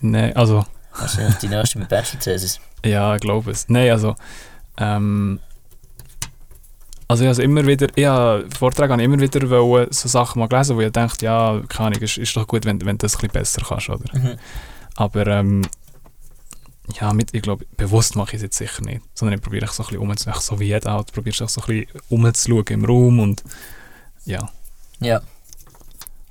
[0.00, 2.60] Nein, also, Hast du noch die nächste mit Bachelor-Thesis?
[2.84, 3.68] ja, ich glaube es.
[3.68, 4.14] Nein, also,
[4.78, 5.40] ähm,
[7.08, 10.38] also ich habe immer wieder, ich habe Vorträge habe ich immer wieder wollen, so Sachen
[10.40, 13.02] mal gelesen, wo ich dachte, ja, keine Ahnung, ist, ist doch gut, wenn, wenn du
[13.02, 14.18] das ein bisschen besser kannst, oder?
[14.18, 14.38] Mhm.
[14.96, 15.62] Aber ähm,
[17.00, 19.02] ja, mit, ich glaube, bewusst mache ich es jetzt sicher nicht.
[19.14, 21.62] Sondern ich probiere so ein bisschen umzuschauen, so wie jeder halt, probierst du auch so
[21.62, 23.42] ein bisschen umzuschauen im Raum und
[24.24, 24.50] ja.
[25.00, 25.20] Ja.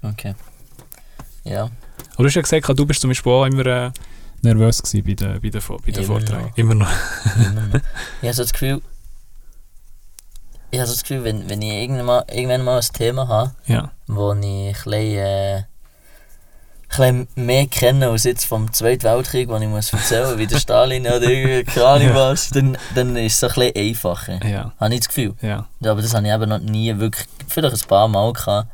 [0.01, 0.35] Okay.
[1.43, 1.63] Ja.
[1.63, 3.91] Aber du hast ja gesagt, du bist zum Beispiel auch immer äh,
[4.43, 6.41] nervös gewesen bei den, bei den, bei den Immer Vorträgen.
[6.47, 6.57] noch.
[6.57, 6.89] Immer noch.
[7.35, 7.75] Immer noch.
[8.21, 8.81] ich habe so das Gefühl,
[10.71, 13.51] ich habe so das Gefühl, wenn, wenn ich irgendwann mal, irgendwann mal ein Thema habe,
[13.65, 13.91] Ja.
[14.07, 19.55] wo ich ein bisschen, äh, ein bisschen mehr kenne als jetzt vom Zweiten Weltkrieg, wo
[19.57, 22.15] ich muss erzählen wie der Stalin oder irgendwie keine Ja.
[22.15, 24.45] was, dann, dann ist es ein bisschen einfacher.
[24.47, 24.73] Ja.
[24.79, 25.33] Habe ich das Gefühl.
[25.41, 25.67] Ja.
[25.83, 28.69] Aber das habe ich eben noch nie wirklich, vielleicht ein paar Mal gehabt,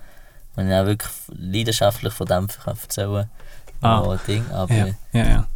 [0.56, 3.30] wenn ich auch wirklich leidenschaftlich von dem kann erzählen
[3.82, 4.02] Ah.
[4.02, 4.20] kann.
[4.28, 4.88] Ding, aber Ja.
[5.14, 5.48] Ja, ja.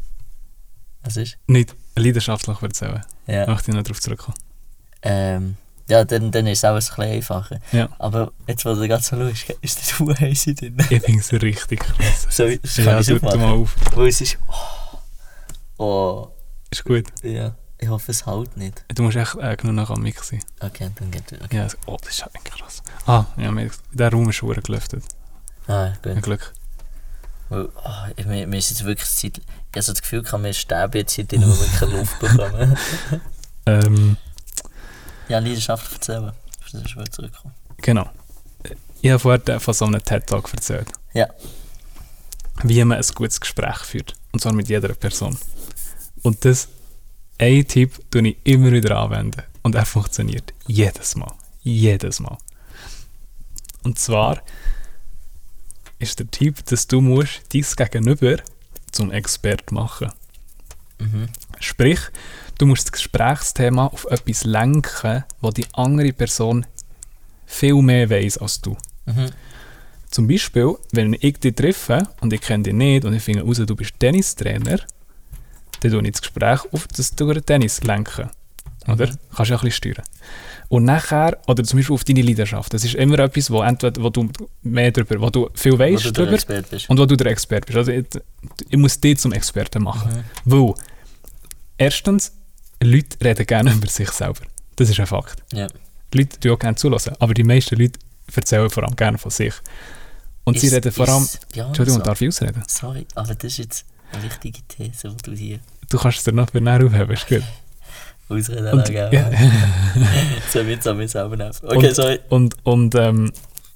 [1.03, 1.37] Was ist?
[1.47, 3.03] Nicht leidenschaftlich erzählen.
[3.27, 3.47] Ja.
[3.47, 4.37] Möchte ich noch darauf zurückkommen.
[5.01, 5.57] Ähm,
[5.89, 7.59] ja, dann, dann ist es auch ein bisschen einfacher.
[7.71, 7.89] Ja.
[7.99, 10.77] Aber jetzt, wo du ganz so schaust, ist das Hu heiß drin.
[10.89, 12.27] Ich finde es richtig krass.
[12.29, 13.41] So, das kann ja, ich aufmachen.
[13.41, 13.75] mal auf.
[13.95, 14.37] Weil es ist.
[15.77, 16.27] Oh, oh,
[16.71, 17.05] Ist gut.
[17.23, 17.55] ja.
[17.79, 18.85] Ich hoffe, es hält nicht.
[18.95, 20.39] Du musst echt äh, genug am Mix sein.
[20.61, 21.41] Okay, dann geht es.
[21.41, 21.57] Okay.
[21.57, 22.81] Ja, oh, das ist echt krass.
[23.05, 23.51] Ah, ja,
[23.91, 25.03] der Raum ist schon gelüftet.
[25.67, 26.23] Ah, Ein gut.
[26.23, 26.53] Glück.
[27.49, 29.41] Weil, oh, ich, mir, mir ist jetzt wirklich Zeit.
[29.73, 31.97] Ich habe so das Gefühl, ich kann mir sterben jetzt hier drin, wo wir keine
[31.97, 32.77] Luft bekommen.
[33.65, 34.17] Ähm,
[35.29, 36.25] ja, leidenschaftlich erzählen.
[36.25, 36.35] Auf
[36.73, 37.53] das ist wieder zurückkommen.
[37.77, 38.09] genau.
[39.01, 40.91] Ich habe vorher von so einem TED-Talk erzählt.
[41.13, 41.29] Ja.
[42.63, 44.15] Wie man ein gutes Gespräch führt.
[44.33, 45.37] Und zwar mit jeder Person.
[46.23, 46.67] Und das,
[47.37, 49.43] ein Tipp, tue ich immer wieder anwenden.
[49.61, 50.53] Und er funktioniert.
[50.67, 51.31] Jedes Mal.
[51.61, 52.37] Jedes Mal.
[53.83, 54.41] Und zwar
[55.99, 58.35] ist der Tipp, dass du musst dies Gegenüber
[58.93, 60.09] zum Expert machen
[61.03, 61.27] Mhm.
[61.59, 61.99] Sprich,
[62.57, 66.65] du musst das Gesprächsthema auf etwas lenken, wo die andere Person
[67.45, 68.77] viel mehr weiß als du.
[69.05, 69.29] Mhm.
[70.09, 73.57] Zum Beispiel, wenn ich dich treffe und ich kenne dich nicht und ich finde raus,
[73.57, 74.79] du bist Tennistrainer,
[75.81, 78.29] dann tue ich das Gespräch auf das Tennis lenken.
[78.87, 79.07] Oder?
[79.07, 79.17] Mhm.
[79.35, 80.05] Kannst du ja ein bisschen steuern.
[80.73, 82.73] Und nachher, oder zum Beispiel auf deine Leidenschaft.
[82.73, 84.27] Das ist immer etwas, wo, entweder, wo du
[84.63, 87.67] mehr darüber, wo du viel Wo du weißt der darüber und wo du der Experte
[87.67, 87.77] bist.
[87.77, 88.07] Also ich,
[88.71, 90.23] ich muss dich zum Experten machen.
[90.45, 90.73] Weil,
[91.77, 92.31] erstens,
[92.81, 94.41] Leute reden gerne über sich selber.
[94.75, 95.43] Das ist ein Fakt.
[95.53, 95.67] Ja.
[96.11, 97.99] Die Leute tun auch gerne zulassen, aber die meisten Leute
[98.33, 99.53] erzählen vor allem gerne von sich.
[100.43, 101.27] Und sie Ist- reden vor allem...
[101.53, 102.03] ja, Entschuldigung, so.
[102.05, 102.63] darf ich ausreden?
[102.67, 105.59] Sorry, aber das ist jetzt eine wichtige These, die du hier
[105.91, 107.43] Du kannst es dir näher aufheben, ist gut.
[108.29, 109.09] ausreden Und, ja,
[110.51, 111.67] so wird es selber nerven.
[111.67, 112.19] Okay, Und- sorry.
[112.29, 113.31] und, und ähm,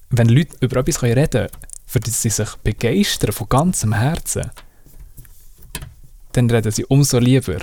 [0.09, 1.49] wenn Leute über etwas reden können,
[1.85, 4.49] für das sie sich begeistern von ganzem Herzen,
[6.33, 7.57] dann reden sie umso lieber.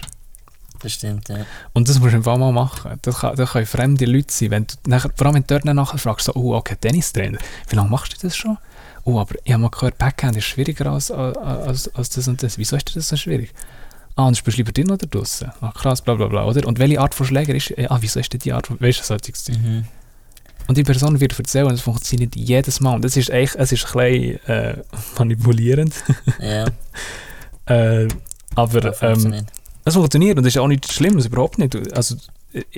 [0.81, 1.47] Das stimmt, ja.
[1.73, 2.99] Und das musst du einfach mal machen.
[3.03, 4.51] Das, kann, das können fremde Leute sein.
[4.51, 7.77] Wenn du nachher, vor allem wenn du dort nachher fragst, so, oh, okay, Tennistrainer, wie
[7.77, 8.59] lange machst du das schon?
[9.05, 12.59] Oh, aber ich habe mal gehört, Backhand ist schwieriger als, als, als das und das.
[12.59, 13.53] Wieso ist das so schwierig?
[14.17, 15.51] Ah, und spielst du lieber drin oder draußen?
[15.61, 16.67] Ah, krass, bla bla bla, oder?
[16.69, 19.05] Und welche Art von Schläger ist, ah, wieso ist denn die Art von, weißt du,
[19.05, 19.59] solches Zeug.
[19.59, 19.85] Mhm.
[20.67, 22.95] Und die Person wird erzählen, es funktioniert jedes Mal.
[22.95, 24.77] Und das ist echt, es ist ein bisschen äh,
[25.19, 25.95] manipulierend.
[26.41, 26.67] Ja,
[27.67, 28.09] äh,
[28.55, 29.47] aber das ähm, funktioniert.
[29.85, 31.77] es funktioniert und das ist auch nichts Schlimmes, überhaupt nicht.
[31.97, 32.17] Also,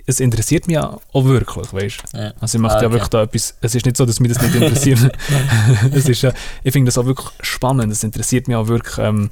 [0.06, 2.18] es interessiert mich auch wirklich, weißt du?
[2.18, 2.32] ja.
[2.40, 2.94] Also ich mache Ah, ja okay.
[2.94, 5.12] wirklich da etwas, es ist nicht so, dass mich das nicht interessiert.
[5.92, 6.24] es ist
[6.64, 9.28] ich finde das auch wirklich spannend, es interessiert mich auch wirklich, ähm,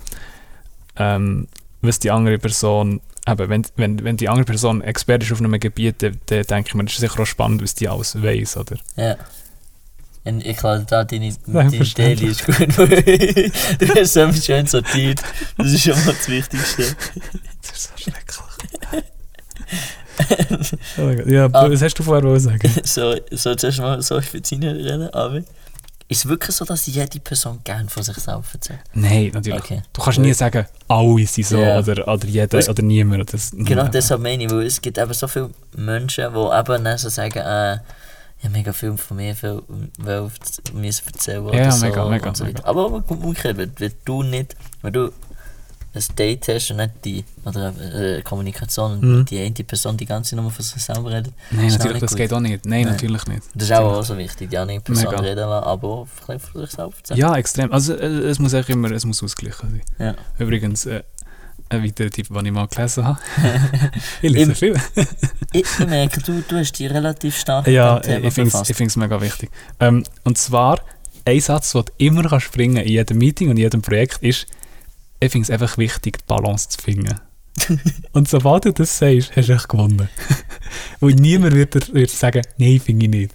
[0.96, 1.48] ähm,
[1.86, 5.58] was die andere Person, eben, wenn, wenn, wenn die andere Person Experte ist auf einem
[5.60, 8.56] Gebiet, dann, dann denke ich mir, das ist sicher auch spannend, was die alles weiss,
[8.56, 8.76] oder?
[8.96, 9.16] Ja.
[10.26, 11.84] Und ich glaube, da deine, Nein, deine.
[11.84, 12.56] Daily ist gut.
[12.78, 15.20] du hast es schön sortiert.
[15.58, 16.84] Das ist schon mal das Wichtigste.
[17.62, 18.38] Das ist so schrecklich.
[20.98, 21.30] oh.
[21.30, 21.70] Ja, Ah.
[21.70, 22.70] was hast du vorher sagen?
[22.84, 25.42] So, so zuerst mal so für deine reden, aber
[26.14, 28.80] ist es wirklich so, dass jede Person gerne von sich selbst erzählt?
[28.94, 29.60] Nein, natürlich.
[29.62, 29.82] Okay.
[29.92, 31.78] Du kannst nie sagen, alle sind so Ja.
[31.78, 33.32] oder, oder jeder Es- oder niemand.
[33.32, 36.98] Das, Genau deshalb meine ich, weil es gibt eben so viele Menschen, die eben dann
[36.98, 37.78] so sagen, äh,
[38.42, 39.62] ja, mega viel von mir viel,
[39.98, 40.30] will
[40.74, 42.62] müssen erzählen oder Ja, so mega, mega, so mega.
[42.64, 45.12] Aber umgekehrt, wenn, wenn du nicht, wenn du
[45.94, 49.24] ein Date hast und nicht die, oder äh, Kommunikation und Mhm.
[49.26, 52.18] die eine Person die ganze nur von sich selber redet, Nein, natürlich, nicht das gut.
[52.18, 52.66] geht auch nicht.
[52.66, 52.92] Nein, Nein.
[52.92, 53.42] natürlich nicht.
[53.54, 55.20] Das ist auch, auch so wichtig, die andere Person Mega.
[55.20, 57.20] reden lassen, aber bisschen von sich erzählen.
[57.20, 57.72] Ja, extrem.
[57.72, 59.82] Also äh, es muss auch immer es muss ausgeglichen sein.
[59.98, 60.14] Ja.
[60.44, 61.02] Übrigens, äh,
[61.68, 63.18] ein weiterer Tipp, den ich mal gelesen habe.
[64.22, 64.76] ich lese viel.
[65.52, 69.20] Ich, ich merke, du, du hast dich relativ stark ja, Thema ich finde es mega
[69.20, 69.50] wichtig.
[69.78, 70.80] Ähm, und zwar,
[71.24, 74.48] ein Satz, den du immer kannst bringen in jedem Meeting und in jedem Projekt ist,
[75.20, 77.20] ich finde es einfach wichtig, die Balance zu finden.
[78.12, 80.08] und sobald du das sagst, hast du echt gewonnen.
[81.00, 83.32] Weil niemand wird, wird sagen, nein, finde ich nicht.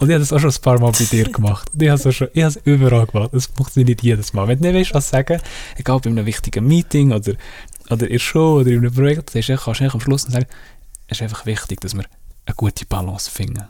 [0.00, 1.70] Und ich habe das auch schon ein paar Mal bei dir gemacht.
[1.72, 3.30] Und ich habe es schon, ich habe es überall gemacht.
[3.32, 4.48] Das funktioniert jedes Mal.
[4.48, 5.40] Wenn du nicht weißt, was sagen,
[5.76, 7.34] egal bei einem wichtigen Meeting oder,
[7.90, 10.46] oder in der Show oder in einem Projekt, dann kannst du am Schluss sagen,
[11.06, 12.04] es ist einfach wichtig, dass wir
[12.46, 13.64] eine gute Balance finden.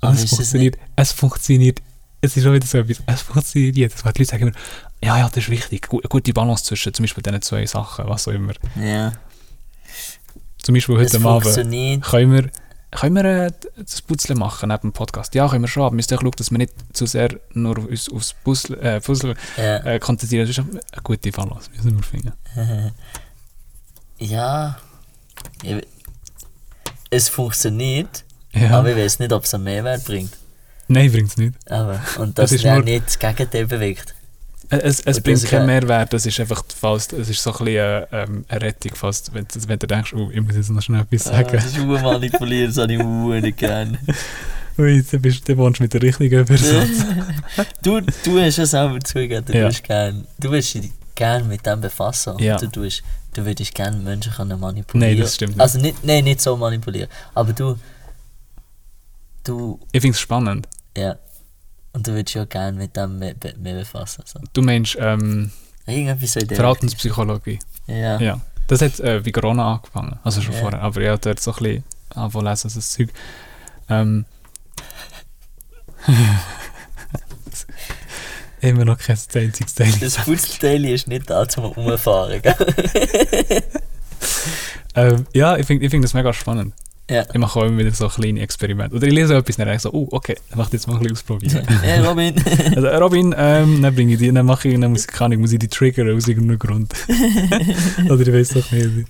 [0.00, 1.82] Und es es funktioniert, es funktioniert,
[2.20, 4.12] es ist schon wieder so etwas, es funktioniert jedes Mal.
[4.12, 4.56] Die Leute sagen immer,
[5.02, 8.28] ja, ja, das ist wichtig, eine gute Balance zwischen zum Beispiel diesen zwei Sachen, was
[8.28, 8.52] auch immer.
[8.76, 9.12] Ja.
[10.58, 11.42] Zum Beispiel Es heute Abend.
[11.42, 12.02] funktioniert.
[12.04, 12.50] Können wir,
[12.92, 15.34] können wir äh, das Puzzle machen neben dem Podcast?
[15.34, 17.78] Ja, können wir schon, aber wir müssen auch schauen, dass wir nicht zu sehr nur
[17.78, 19.78] uns aufs Puzzle, äh, Puzzle Ja.
[19.78, 20.46] äh, konzentrieren.
[20.46, 22.32] Das ist eine gute Balance, müssen wir finden.
[24.18, 24.78] ja.
[27.10, 28.78] Es funktioniert, Ja.
[28.78, 30.32] aber ich weiß nicht, ob es einen Mehrwert bringt.
[30.88, 31.54] Nein, bringt es nicht.
[31.70, 34.14] Aber, und Das das nur- nicht das Gegenteil bewegt.
[34.72, 37.76] Äh, Es, es bringt keinen Mehrwert, das ist einfach fast, es ist so ein bisschen
[37.76, 41.02] äh, ähm, eine Rettung fast, wenn, wenn du denkst, oh, ich muss jetzt noch schnell
[41.02, 41.50] etwas Ah, sagen.
[41.52, 43.98] das ist manipuliert, das habe ich ur nicht gern.
[44.78, 46.88] Ui, dann, bist, dann wohnst du mit der richtigen Person.
[47.82, 49.68] du, du hast ja selber zugegeben, du Ja.
[49.68, 52.38] bist gern, du willst dich gern mit dem befassen.
[52.38, 52.56] Ja.
[52.56, 53.02] Du, tust,
[53.34, 55.10] du würdest gerne Menschen können manipulieren.
[55.12, 55.60] Nein, das stimmt nicht.
[55.60, 57.08] Also nicht, nein, nicht so manipulieren.
[57.34, 57.76] Aber du,
[59.44, 60.66] du, Ich finde es spannend.
[60.96, 61.16] ja.
[61.94, 64.24] Und du würdest ja gerne mit dem mehr, mehr befassen.
[64.26, 64.40] So.
[64.52, 65.50] Du meinst ähm,
[65.86, 67.58] Irgendwie so in der Verhaltenspsychologie.
[67.86, 68.18] Ja.
[68.20, 68.40] Ja.
[68.68, 70.60] Das hat äh, wie Corona angefangen, also schon Ja.
[70.60, 70.80] vorher.
[70.82, 73.08] Aber ich habe dort so ein bisschen angefangen zu lesen, so das Zeug.
[73.90, 74.24] Ähm,
[78.60, 79.92] immer noch kein einziges Teil.
[80.00, 82.54] Das Fußteil ist nicht da zum Umfahren, gell?
[84.94, 86.74] Ähm, ja, ich finde ich find das mega spannend.
[87.10, 87.24] Ja.
[87.30, 88.96] Ich mache auch immer wieder so kleine Experimente.
[88.96, 90.86] Oder ich lese etwas und dann denke ich so, oh, okay, dann mache ich jetzt
[90.86, 91.66] mal ein bisschen ausprobieren.
[91.82, 92.34] Hey Robin.
[92.76, 95.52] also, Robin, ähm, dann bringe ich die, dann mache ich eine Musik, keine Ahnung, muss
[95.52, 96.92] ich die triggern aus irgendeinem Grund.
[98.10, 99.08] Oder ich weiß doch nicht.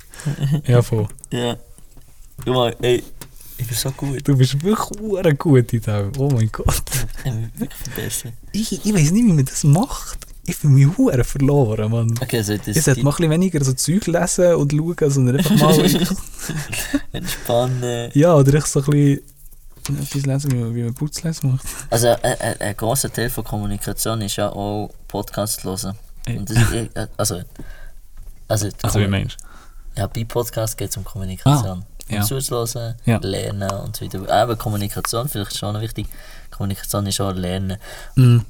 [0.67, 1.07] Ja, voll.
[1.31, 1.57] ja.
[2.45, 3.03] Guck mal, ey,
[3.59, 4.27] ich bin so gut.
[4.27, 6.13] Du bist wirklich gut in dem.
[6.19, 6.83] Oh mein Gott.
[7.97, 8.25] Ich.
[8.73, 10.27] Ich, ich weiß nicht, wie man das macht.
[10.45, 12.19] Ich fühle mich hure verloren, Mann.
[12.21, 15.37] Okay, so das Ich sollte mal ein bisschen weniger so Zeug lesen und schauen, sondern
[15.37, 16.07] einfach mal...
[17.13, 18.11] entspannen.
[18.15, 19.21] ja, oder ich so ein bisschen...
[19.89, 21.67] Etwas lesen, wie man, wie man Putzlesen macht.
[21.91, 25.97] Also ein, ein, ein grosser Teil von Kommunikation ist ja auch Podcast hören.
[26.29, 27.41] Und das, äh, also,
[28.47, 29.39] also, Also wie meinst
[29.97, 31.83] ja, bei Podcast geht es um Kommunikation.
[31.83, 32.21] Ah, ja.
[32.21, 33.19] Um zuzuhören, Ja.
[33.19, 34.31] lernen und so weiter.
[34.33, 36.07] Aber Kommunikation, vielleicht schon wichtig,
[36.51, 37.79] Kommunikation ist auch lernen.
[38.17, 38.23] du?
[38.23, 38.47] Mm.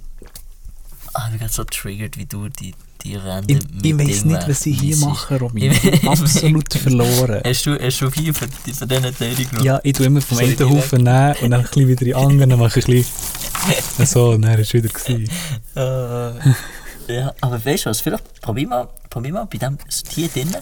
[1.14, 4.48] Ah, ich bin gerade so triggert, wie du die, die Rennen Ich, ich weiss nicht,
[4.48, 5.70] was ich hier mache, Robin.
[5.70, 7.42] Ich bin absolut verloren.
[7.44, 9.64] Hast du, hast du viel von, von diesen Teilen genommen?
[9.64, 12.16] Ja, ich tue immer vom einen Haufen nehmen und dann ein bisschen wieder in den
[12.16, 14.88] anderen, dann mache ich ein bisschen so, und dann war es wieder.
[14.88, 15.28] Gewesen.
[15.76, 20.56] Äh, ja, aber weißt du was, vielleicht probier mal, probier mal bei dem, hier drinnen,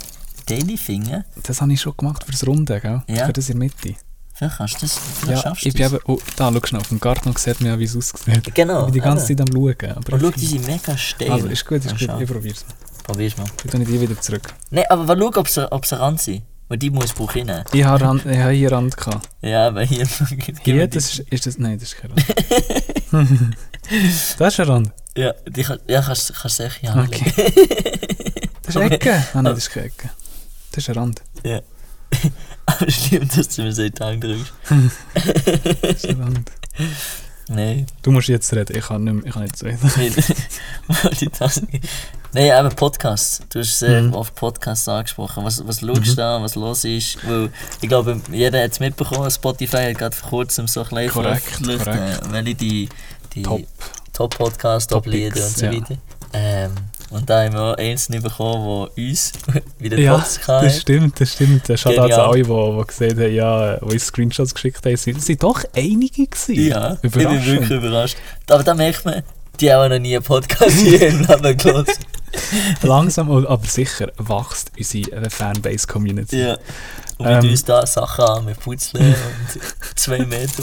[0.46, 3.02] Daily Finger, Das habe ich schon gemacht fürs Runde, gell?
[3.08, 3.26] Ja.
[3.26, 3.94] Für das in der Mitte.
[4.40, 7.00] Vielleicht kannst du das, vielleicht Ja, ich bin eben, oh, da, schau schnell, auf dem
[7.00, 8.54] Garten sieht man ja, wie es aussieht.
[8.54, 9.38] Genau, Ich bin die ganze eben.
[9.38, 9.96] Zeit am Schauen.
[9.96, 11.30] Aber Und schau, ich- die sind mega steil.
[11.30, 12.64] also, ist gut, ist gut, ich probiere es.
[13.04, 13.46] Probier's mal.
[13.64, 14.52] Ich tue die wieder zurück.
[14.70, 16.42] Nein, aber schau, ob sie, ob sie ran sind.
[16.68, 17.64] Weil die muss Buch rein.
[17.72, 19.28] Ich habe, Rand, ich habe hier Rand gehabt.
[19.42, 20.06] Ja, aber hier...
[20.62, 22.12] Hier, das ist, ist das, nein, das ist kein
[23.12, 23.36] Rand.
[24.38, 24.92] das ist ein Rand.
[25.16, 27.52] Ja, die kann, ja kannst, du echt hier Okay.
[28.62, 29.14] Das ist eine Ecke.
[29.34, 30.10] Ah, nein, das ist keine Ecke.
[30.70, 31.22] Das ist ein Rand.
[31.44, 31.60] Ja.
[32.66, 34.52] Aber stimmt, dass du mir so in die Hand drückst.
[36.18, 36.50] Rand.
[37.48, 37.86] Nein.
[38.02, 40.24] Du musst jetzt reden, ich kann nicht, mehr, ich kann nicht reden.
[42.32, 43.40] Nein, aber Podcasts.
[43.50, 44.14] Du hast sehr Mhm.
[44.14, 45.44] oft Podcasts angesprochen.
[45.44, 47.18] Was, was schaust du da, was los ist?
[47.28, 51.12] Weil ich glaube, jeder hat es mitbekommen, Spotify hat gerade vor kurzem so ein Korrekt,
[51.62, 51.86] korrekt.
[51.88, 52.88] äh, welche die,
[53.34, 53.62] die Top.
[54.12, 55.72] Top-Podcasts, Top-Lieder Topics, und so ja.
[55.72, 55.96] weiter.
[56.32, 56.72] Ähm,
[57.10, 59.32] und da haben wir einzelne bekommen, die uns
[59.78, 61.68] wieder Ja, Podcast das stimmt, das stimmt.
[61.68, 65.22] Das hat also alle, die, die gesehen haben, ja, die uns Screenshots geschickt haben, sind,
[65.22, 66.68] sind doch einige gewesen.
[66.68, 68.16] Ja, ich bin wirklich überrascht.
[68.48, 69.22] Aber da merkt man,
[69.60, 71.90] die haben noch nie einen Podcast hier im Leben gehört.
[72.82, 76.38] Langsam, aber sicher wächst unsere Fanbase-Community.
[76.40, 76.58] Ja.
[77.20, 77.42] Und Ähm.
[77.42, 79.60] mit uns da Sachen an, mit Putzle und
[79.98, 80.62] zwei Meter.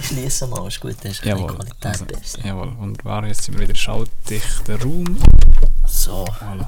[0.00, 1.54] Ich schließe mal, ist gut, das ist keine Jawohl.
[1.54, 2.38] Qualität Also, besser.
[2.44, 2.72] jawohl.
[2.80, 5.16] Und war jetzt sind wir wieder schalldichter Raum.
[5.86, 6.66] So, Voilà.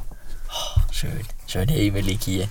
[0.92, 1.20] schön.
[1.48, 2.48] Schön heimelig hier.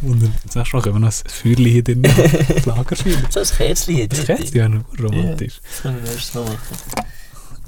[0.00, 2.02] Und jetzt hast du noch ein Feuerchen hier drin.
[2.54, 3.16] Das Lagerfeuer.
[3.30, 4.08] So ein Kerzchen hier.
[4.54, 5.60] Ja noch romantisch.
[5.62, 6.58] Das können wir erst noch machen.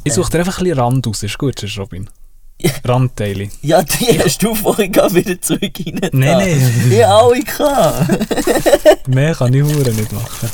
[0.05, 2.09] Ich suche dir einfach ein bisschen Rand aus, ist gut, ist Robin.
[2.59, 2.71] Ja.
[2.85, 3.51] Randteile.
[3.61, 6.01] Ja, die hast du vorhin gerade wieder zurück rein.
[6.13, 6.91] Nein, nein.
[6.93, 9.07] Ja, alle gehabt.
[9.09, 10.49] Mehr kann ich Hure nicht machen.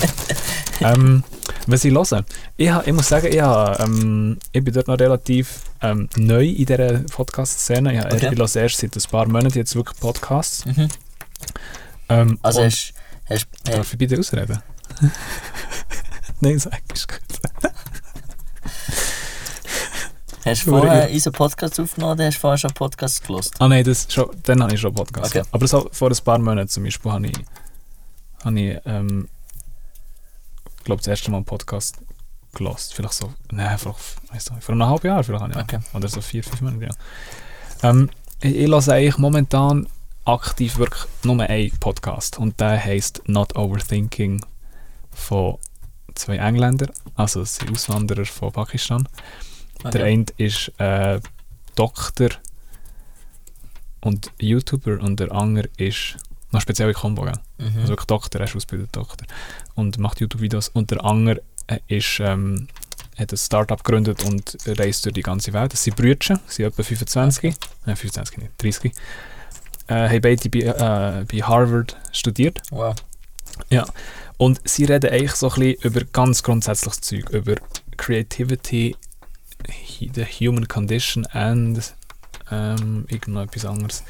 [0.80, 1.24] ähm,
[1.68, 2.24] was ich höre,
[2.56, 6.44] ich, ha- ich muss sagen, ich, ha, ähm, ich bin dort noch relativ ähm, neu
[6.44, 7.92] in dieser Podcast-Szene.
[7.92, 8.30] Ich, ha- Okay.
[8.32, 10.64] ich höre erst seit ein paar Monaten jetzt wirklich Podcasts.
[10.66, 10.88] Mhm.
[12.08, 12.94] Ähm, Also hast
[13.28, 14.60] äh, Darf ich bitte ausreden?
[16.40, 17.20] Nein, sag, ist gut.
[20.44, 23.54] Hast du vorher unseren Podcast aufgenommen oder hast du vorher schon einen Podcast gelost?
[23.58, 25.36] Ah nein, das schon, dann habe ich schon einen Podcast.
[25.36, 25.46] Okay.
[25.50, 27.38] Aber so, vor ein paar Monaten zum Beispiel habe ich,
[28.44, 29.28] habe ich ähm,
[30.84, 31.96] glaube, das erste Mal einen Podcast
[32.54, 32.94] gelost.
[32.94, 33.96] Vielleicht so, nein, vor,
[34.32, 35.58] weiss nicht, vor einem halben Jahr vielleicht habe ich.
[35.58, 35.78] Okay.
[35.94, 37.90] Oder so vier, fünf Monate, ja.
[37.90, 39.86] Ähm, ich, ich höre eigentlich momentan
[40.24, 42.38] aktiv wirklich nur einen Podcast.
[42.38, 44.44] Und der heisst Not Overthinking
[45.10, 45.58] von
[46.14, 46.90] zwei Engländern.
[47.16, 49.08] Also sind Auswanderer von Pakistan.
[49.90, 51.20] Der eine ist äh,
[51.74, 52.30] Doktor
[54.00, 56.16] und YouTuber und der andere ist
[56.50, 57.32] noch speziell in Kombo, gell?
[57.58, 57.78] Mhm.
[57.78, 59.26] Also wirklich Doktor, er ist ausgebildeter Doktor
[59.74, 60.68] und macht YouTube-Videos.
[60.68, 62.68] Und der andere äh, ist, ähm,
[63.16, 65.72] hat ein Startup gegründet und reist durch die ganze Welt.
[65.72, 67.54] Das sind Brüder, sie sind etwa 25,
[67.86, 68.92] nein 25 nicht, 30.
[69.88, 72.60] Äh, haben beide bei, äh, bei Harvard studiert.
[72.70, 72.94] Wow.
[74.36, 77.56] Und sie reden eigentlich so ein bisschen über ganz grundsätzliches Zeug, über
[77.96, 78.96] Creativity,
[80.14, 81.94] the human condition and
[82.50, 84.02] ähm, irgendetwas anderes.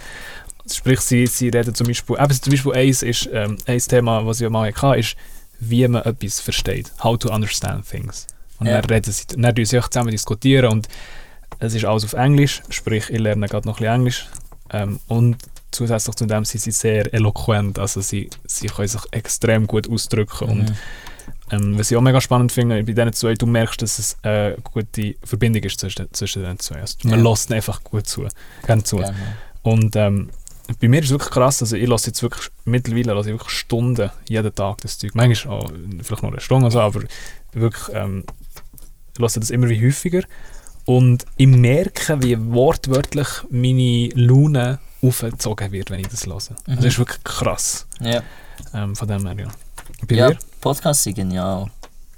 [0.70, 4.40] Sprich, sie, sie reden zum Beispiel, eben zum Beispiel eins ist, ähm, ein Thema, was
[4.40, 5.16] ich mal hatte, ist,
[5.58, 6.92] wie man etwas versteht.
[7.02, 8.26] How to understand things.
[8.58, 8.80] Und Ja.
[8.80, 10.88] dann reden sie, dann sie auch zusammen diskutieren und
[11.58, 14.26] es ist alles auf Englisch, sprich, ich lerne gerade noch ein bisschen Englisch.
[14.70, 15.36] Ähm, und
[15.70, 20.48] zusätzlich zu dem sind sie sehr eloquent, also sie, sie können sich extrem gut ausdrücken
[20.48, 20.76] und Mhm.
[21.52, 24.56] Ähm, was ich auch mega spannend finde, bei diesen zwei, du merkst, dass es eine
[24.64, 26.80] gute Verbindung ist zwischen, zwischen den zwei.
[26.80, 27.30] Also, man Ja.
[27.30, 28.26] lässt einfach gut zu,
[28.66, 28.96] gerne zu.
[28.96, 29.14] Gerne.
[29.62, 30.30] Und ähm,
[30.80, 33.56] bei mir ist es wirklich krass, also ich lasse jetzt wirklich, mittlerweile lasse ich wirklich
[33.56, 35.14] Stunden, jeden Tag das Zeug.
[35.14, 35.70] Manchmal auch,
[36.02, 37.02] vielleicht noch eine Stunde oder so, aber
[37.52, 38.24] wirklich, ähm,
[39.14, 40.22] ich lasse das immer wie häufiger.
[40.84, 46.34] Und ich merke, wie wortwörtlich meine Laune aufgezogen wird, wenn ich das höre.
[46.34, 46.76] Also Mhm.
[46.76, 47.86] das ist wirklich krass.
[48.00, 48.22] Ja,
[48.74, 49.48] Ähm, von dem her, ja.
[50.08, 50.38] Bei ja dir?
[50.62, 51.66] Podcasts sind genial.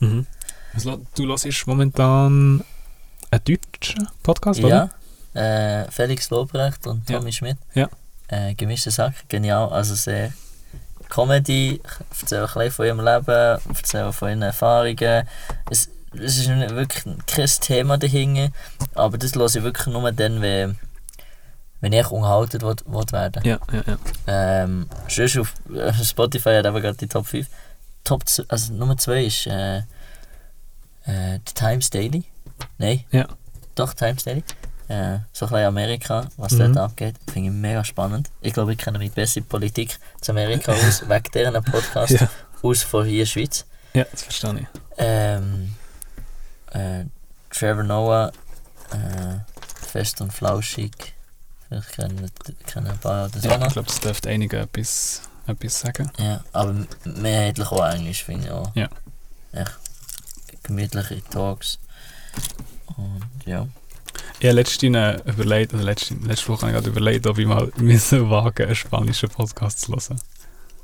[0.01, 0.27] Mhm.
[1.17, 2.63] Du hörst momentan
[3.31, 4.67] einen deutschen Podcast, Ja,
[5.35, 5.83] oder?
[5.85, 7.19] Äh, Felix Lobrecht und Ja.
[7.19, 7.57] Tommy Schmidt.
[7.75, 7.89] Ja.
[8.29, 9.71] Äh, gemischter Sack, genial.
[9.71, 10.33] Also sehr
[11.09, 11.81] Comedy,
[12.21, 15.27] erzählen ein bisschen von ihrem Leben, erzählen von ihren Erfahrungen.
[15.71, 18.53] Es, es ist wirklich kein Thema dahinter,
[18.95, 20.77] aber das höre ich wirklich nur dann, wenn,
[21.81, 23.99] wenn ich unterhalten will, will werden Ja, ja, ja.
[24.27, 27.47] ähm, sonst auf äh, Spotify hat aber gerade die Top 5.
[28.05, 32.25] Top, also Nummer 2 ist äh, äh, die Times Daily.
[32.79, 33.05] Nein.
[33.11, 33.27] Ja.
[33.75, 34.45] Doch, Times Daily.
[34.89, 36.59] Äh, so ein bisschen Amerika, was Mhm.
[36.75, 38.31] dort abgeht, finde ich mega spannend.
[38.43, 42.29] Ich glaube, ich kenne mich besser in Politik zu Amerika aus, wegen deren Podcast, Ja,
[42.63, 43.65] aus von hier Schweiz.
[43.95, 44.67] ja das verstehe ich.
[44.99, 45.75] Ähm,
[46.73, 47.05] äh,
[47.51, 48.33] Trevor Noah,
[48.93, 51.15] äh, Fest und Flauschig.
[51.69, 52.31] Vielleicht kennen,
[52.67, 56.11] kennen ein paar das Ja, ich glaube, das dürfte einige etwas, etwas sagen.
[56.19, 56.75] Ja, aber
[57.05, 58.71] mehrheitlich auch Englisch, finde ich auch.
[58.75, 58.89] Ja.
[59.53, 59.73] Echt
[60.63, 61.79] gemütliche Talks.
[62.97, 63.67] Und ja.
[64.41, 67.71] Ich habe letztens überlegt, also letzte, letzte Woche habe ich gerade überlegt, ob ich mal
[67.77, 70.21] müssen wagen einen spanischen Podcast zu hören.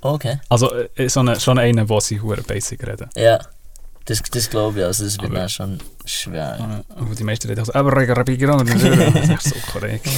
[0.03, 0.41] Okay.
[0.49, 3.09] Also äh, so eine, schon einen, wo sie hure basic reden.
[3.17, 3.39] Ja.
[4.07, 6.83] Das, das glaube ich, also das wird Aber- dann schon schwer.
[6.89, 10.09] Äh, Wo die meisten reden auch so, aber Regarabigiron, das ist echt so korrekt.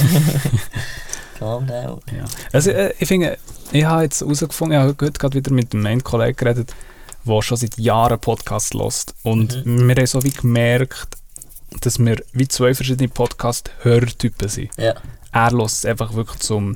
[1.37, 1.99] Calm down.
[2.15, 2.25] Ja.
[2.51, 3.37] Also, äh, ich finde,
[3.71, 6.73] ich habe jetzt herausgefunden, ich habe heute gerade wieder mit einem Kollegen geredet,
[7.25, 9.13] der schon seit Jahren Podcasts hört.
[9.23, 11.17] Und wir haben so wie gemerkt,
[11.81, 14.69] dass wir wie zwei verschiedene Podcast-Hörtypen sind.
[14.77, 14.93] Ja.
[15.31, 16.75] Er hört es einfach wirklich zum,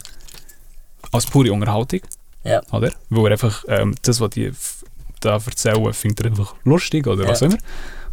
[1.12, 2.02] als pure Unterhaltung.
[2.44, 2.62] Ja.
[2.72, 2.92] Oder?
[3.10, 4.52] Weil er einfach ähm, das, was die
[5.20, 7.30] da erzählen, findet er einfach lustig oder Ja.
[7.30, 7.58] was immer.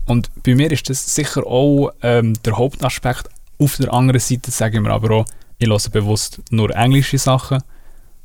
[0.07, 3.29] Und bei mir ist das sicher auch ähm, der Hauptaspekt.
[3.59, 5.25] Auf der anderen Seite sage ich mir aber auch,
[5.59, 7.63] ich höre bewusst nur englische Sachen.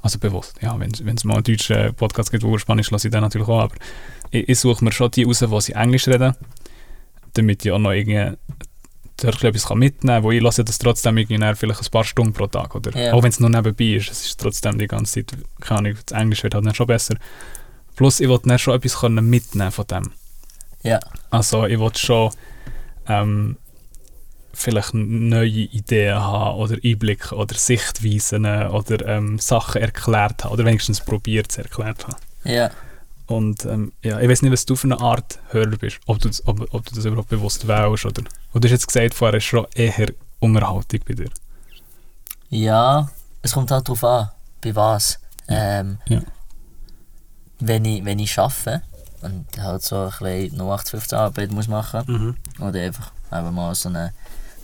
[0.01, 3.21] Also bewusst, ja, wenn es mal einen deutschen Podcast gibt, wo Spanisch lasse ich den
[3.21, 3.75] natürlich auch, aber
[4.31, 6.35] ich, ich suche mir schon die raus, die sie Englisch reden,
[7.33, 8.37] damit ich auch noch irgendwie
[9.21, 12.31] etwas kann mitnehmen kann, wo ich lasse das trotzdem irgendwie dann vielleicht ein paar Stunden
[12.31, 12.97] pro Tag, oder?
[12.97, 13.13] Ja.
[13.13, 16.17] Auch wenn es nur nebenbei ist, es ist trotzdem die ganze Zeit, keine Ahnung, das
[16.17, 17.15] Englisch wird halt dann schon besser.
[17.97, 20.11] Plus, ich wollte dann schon etwas mitnehmen von dem.
[20.83, 20.99] Ja.
[21.29, 22.31] Also ich wollte schon
[23.07, 23.57] ähm,
[24.53, 30.99] vielleicht neue Ideen haben oder Einblicke oder Sichtweisen oder ähm, Sachen erklärt haben oder wenigstens
[31.01, 32.15] probiert zu erklärt haben.
[32.43, 32.69] Ja.
[33.27, 36.27] Und ähm, ja, ich weiß nicht, was du für eine Art Hörer bist, ob du,
[36.29, 38.23] das- ob, ob du das überhaupt bewusst wählst oder.
[38.23, 40.07] Du hast jetzt gesagt, vorher ist schon eher
[40.39, 41.29] Unterhaltung bei dir.
[42.49, 43.09] Ja,
[43.43, 44.29] es kommt halt drauf an,
[44.61, 45.19] bei was.
[45.47, 46.21] Ähm, Ja.
[47.59, 48.81] Wenn ich, wenn ich arbeite
[49.21, 54.13] und halt so ein bisschen 0815 Arbeit muss machen oder einfach eben mal so eine,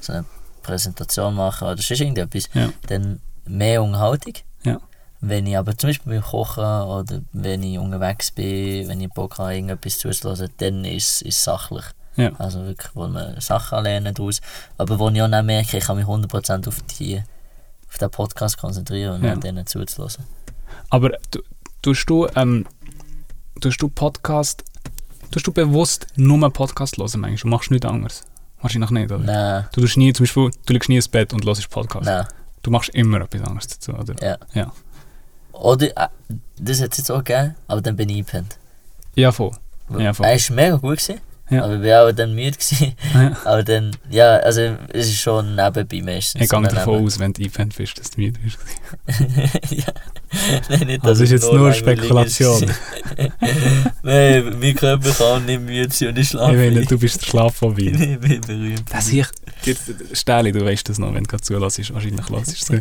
[0.06, 0.26] so eine
[0.64, 2.70] Präsentation machen oder sonst irgendetwas, Ja.
[2.88, 4.34] dann mehr Unterhaltung.
[4.64, 4.80] Ja.
[5.22, 9.38] Wenn ich aber zum Beispiel beim Kochen oder wenn ich unterwegs bin, wenn ich Bock
[9.38, 11.86] habe, irgendetwas zuzuhören, dann ist es sachlich.
[12.16, 12.32] Ja.
[12.38, 14.40] Also wirklich, wo man Sachen lernen daraus.
[14.78, 17.22] Aber wo ich auch nicht merke, ich kann mich 100% auf, die,
[17.90, 19.32] auf den Podcast konzentrieren und Ja.
[19.32, 20.24] dann denen zuzuhören.
[20.90, 21.40] Aber du,
[21.82, 22.66] tust du, ähm,
[23.62, 24.64] tust du Podcast,
[25.32, 28.24] tust du bewusst nur Podcast hören manchmal und machst nichts anderes?
[28.66, 29.20] Wahrscheinlich nicht, oder?
[29.24, 32.06] Nein, Du tust nie, zum Beispiel, du liegst nie ins Bett und hörst Podcast.
[32.06, 32.26] nein,
[32.64, 34.16] Du machst immer etwas anderes dazu, oder?
[34.26, 34.38] ja.
[34.54, 34.72] Ja.
[35.52, 36.08] Oder, äh,
[36.60, 38.58] das hat es jetzt auch gegeben, aber dann bin ich eingepennt.
[39.14, 39.52] Ja, voll.
[40.00, 40.26] Ja, voll.
[40.26, 41.64] Er war mega gut, gewesen, Ja.
[41.64, 42.52] aber ich war auch dann müde.
[42.52, 42.94] Gewesen.
[43.14, 43.38] Ja.
[43.46, 46.42] Aber dann, ja, also es ist schon nebenbei meistens.
[46.42, 48.58] Ich gehe davon aus, wenn du eingepennt bist, dass du müde bist.
[49.72, 49.94] ja.
[50.70, 52.66] Nein, nicht, dass ist jetzt nur Spekulation.
[54.04, 57.28] Nein, mein Körper kann nicht müde sein und ich schlafe Ich meine, du bist der
[57.28, 57.92] Schlafphobie.
[58.16, 58.84] Ich bin berühmt.
[58.92, 59.28] Das ich,
[60.14, 62.80] Stähli, du weißt das noch, wenn du gerade zulässt, wahrscheinlich lässt du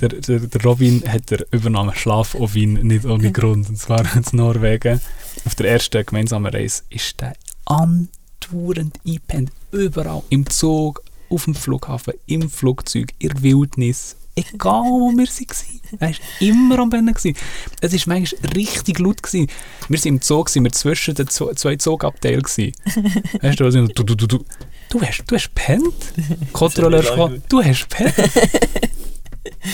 [0.00, 3.68] der, der, der Robin hat der Übernahme Schlafovin nicht ohne Grund.
[3.68, 5.00] Und zwar in Norwegen.
[5.44, 7.34] Auf der ersten gemeinsamen Reise ist der
[7.66, 9.50] andauernd eingepennt.
[9.70, 10.22] Überall.
[10.30, 14.16] Im Zug, auf dem Flughafen, im Flugzeug, in der Wildnis.
[14.34, 15.80] Egal wo wir waren.
[16.00, 17.14] Er war immer am Pennen.
[17.82, 19.22] Es war manchmal richtig laut.
[19.22, 19.46] Gewesen.
[19.90, 22.42] Wir sind im Zug, wir zwischen den zwei Zugabteilen.
[23.42, 24.44] Weißt du, also, du, du, du, du,
[24.88, 25.92] du hast, du hast pennt.
[26.54, 28.14] Kontrolleur kam, du hast pennt.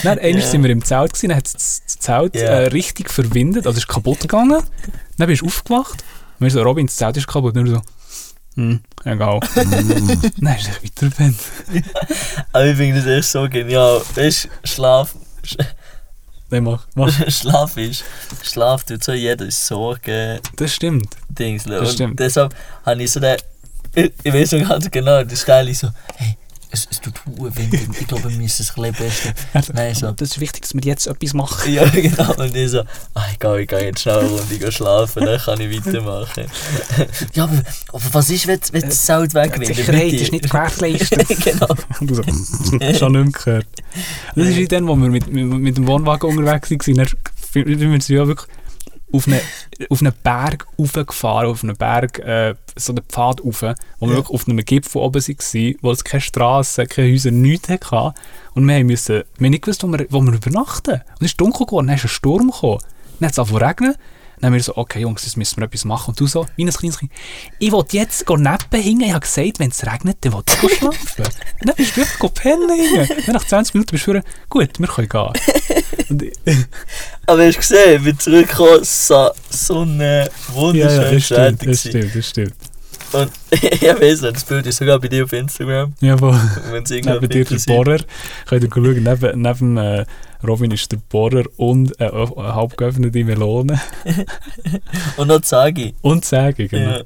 [0.02, 0.46] Dann einmal Ja.
[0.50, 2.42] sind wir im Zelt, gewesen, dann hat das das Zelt Ja.
[2.42, 4.60] äh, richtig verwindet, also ist kaputt gegangen.
[5.18, 6.02] Dann bist du aufgewacht.
[6.38, 7.56] Und wir so, Robin, das Zelt ist kaputt.
[7.56, 7.82] Und wir so,
[8.54, 9.40] hm, egal.
[9.54, 11.38] dann ist er weiter gepennt.
[12.52, 14.02] Aber ich finde das echt so genial.
[14.14, 15.14] Weißt du, Schlaf,
[16.50, 17.12] Nein, mach, mach.
[17.30, 18.04] Schlaf ist,
[18.42, 21.14] Schlaf tut so jeder Sorge Das stimmt.
[21.28, 21.64] Dings.
[21.64, 22.18] Das und stimmt.
[22.18, 22.54] deshalb
[22.86, 23.36] habe ich so den,
[23.94, 26.38] ich, ich weiß noch ganz genau, der Stelle so, hey,
[26.70, 27.88] es, es tut hure windig.
[28.00, 29.72] Ich glaube, wir müssen es ein bisschen besser.
[29.74, 30.12] Nein, so.
[30.12, 31.72] Das ist wichtig, dass wir jetzt etwas machen.
[31.72, 32.34] Ja, genau.
[32.34, 32.80] Und ich so,
[33.14, 36.44] ah, ich gehe, ich gehe jetzt schnell eine Runde gehen schlafen, dann kann ich weitermachen.
[37.34, 37.62] ja, aber,
[37.92, 39.66] aber was ist, wenn, wenn das Zelt weg will?
[39.66, 41.28] Sicherheit ist nicht gewährleistet.
[41.44, 41.74] genau.
[42.00, 43.66] Und du so, schon nicht mehr gehört.
[44.34, 46.96] Das ist dann, wo wir mit, mit, mit dem Wohnwagen unterwegs waren.
[46.96, 47.08] Dann
[47.54, 48.48] wir ja wirklich
[49.12, 49.40] auf einen,
[49.88, 54.16] auf einen Berg raufgefahren, auf einen Berg, äh, so einen Pfad rauf, wo wir Ja.
[54.16, 58.14] wirklich auf einem Gipfel oben waren, wo es keine Straße, keine Häuser, nichts hatte.
[58.54, 60.94] Und wir müssen, wir haben nicht gewusst, wo wir, wo wir übernachten.
[60.94, 62.78] Und es ist dunkel geworden, dann ist ein Sturm gekommen.
[63.20, 63.94] Dann hat es angefangen zu regnen.
[64.40, 66.10] Dann haben wir so, okay Jungs, jetzt müssen wir etwas machen.
[66.10, 67.10] Und du so, wie ein kleines Kind,
[67.58, 69.02] ich will jetzt neben hingen.
[69.02, 71.24] Ich habe gesagt, wenn es regnet, dann will ich schlafen.
[71.60, 73.08] Dann bist du wirklich pennen hingen.
[73.26, 76.32] Dann nach 20 Minuten bist du wieder, gut, wir können gehen.
[77.26, 81.38] Aber hast du gesehen, ich bin zurückgekommen, so, so eine ja, wunderschöne ja, das stimmt,
[81.38, 81.66] Seite.
[81.66, 82.54] das stimmt, das stimmt.
[83.12, 85.94] Und ich weiß nicht, das Bild ist sogar bei dir auf Instagram.
[86.00, 86.38] Jawohl.
[86.70, 87.98] Wenn es Neben dir der Bohrer.
[88.46, 90.04] Könnt ihr schauen, neben, neben äh,
[90.46, 93.80] Robin ist der Bohrer und äh, eine halb geöffnete Melone.
[95.16, 95.94] Und noch Zagi.
[96.00, 96.98] Und Säge, genau.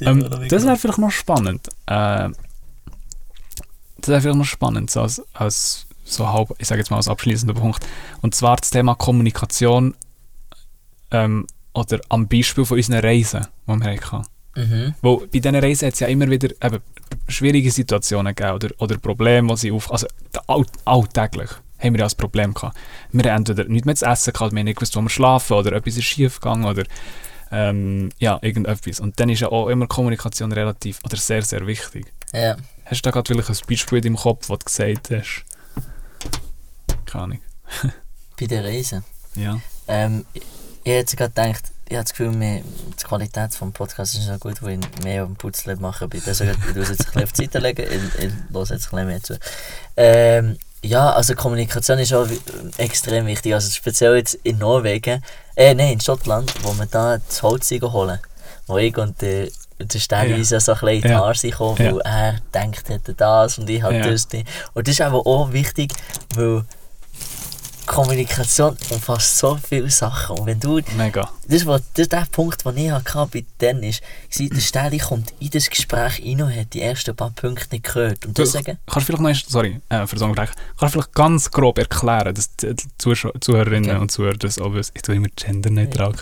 [0.00, 1.68] Ja, ähm, das wäre vielleicht noch spannend.
[1.86, 2.30] Äh,
[3.98, 7.08] das wäre vielleicht noch spannend, so als, als so halb, ich sage jetzt mal als
[7.08, 7.86] abschließender Punkt.
[8.22, 9.94] Und zwar das Thema Kommunikation
[11.12, 14.26] ähm, oder am Beispiel von unseren Reisen, die wir hatten.
[14.56, 14.94] Mhm.
[15.00, 16.78] Weil bei diesen Reisen hat es ja immer wieder eben
[17.28, 19.92] schwierige Situationen gegeben oder, oder Probleme, die sie auf...
[19.92, 20.08] Also
[20.48, 21.50] all, alltäglich
[21.80, 22.76] haben wir ja ein Problem gehabt.
[23.12, 25.54] Wir haben entweder nichts mehr zu essen gehabt, wir haben nicht gewusst, wo wir schlafen
[25.54, 26.84] oder etwas ist schief gegangen oder
[27.50, 29.00] ähm, ja, irgendetwas.
[29.00, 32.06] Und dann ist ja auch immer Kommunikation relativ oder sehr, sehr wichtig.
[32.32, 32.56] Ja.
[32.84, 35.44] Hast du da gerade vielleicht ein Beispiel deinem Kopf, das du gesagt hast?
[37.06, 37.40] Keine Ahnung.
[38.38, 39.02] Bei der Reise.
[39.34, 39.60] Ja.
[39.88, 44.26] Ähm, ich hätte gerade gedacht, ich habe das Gefühl, wir, die Qualität des Podcasts ist
[44.26, 46.22] so gut, weil ich mehr auf dem Putzle machen bin.
[46.24, 48.78] Deswegen ich muss jetzt ein bisschen auf die Seite legen, ich, ich höre jetzt ein
[48.78, 49.38] bisschen mehr zu.
[49.96, 52.26] Ähm, ja, also Kommunikation ist auch
[52.78, 53.54] extrem wichtig.
[53.54, 55.22] Also speziell jetzt in Norwegen,
[55.56, 58.18] äh, nein, in Schottland, wo wir da das Holz holen.
[58.66, 60.44] Wo ich und der, der Stanley Ja.
[60.60, 61.18] so ein bisschen in die Ja.
[61.18, 61.34] Haare
[61.78, 61.92] Ja.
[61.92, 64.10] weil er denkt, hätte das und ich halt Ja.
[64.10, 64.26] das.
[64.74, 65.92] Und das ist aber auch wichtig,
[66.34, 66.64] weil
[67.90, 70.38] Kommunikation umfasst so viele Sachen.
[70.38, 71.28] Und wenn du Mega.
[71.48, 74.00] das, was, das ist der Punkt, den ich hatte bei denen ist,
[74.38, 77.84] war, der Steli kommt in das Gespräch rein und hat die ersten paar Punkte nicht
[77.84, 78.24] gehört.
[78.26, 81.50] Und Du, deswegen, kannst du vielleicht noch, sorry, äh, für das kannst du vielleicht ganz
[81.50, 84.00] grob erklären, dass die Zuschau Zuhörerinnen Okay.
[84.00, 86.12] und Zuhörer das auch wissen, ich tue immer genderneutral,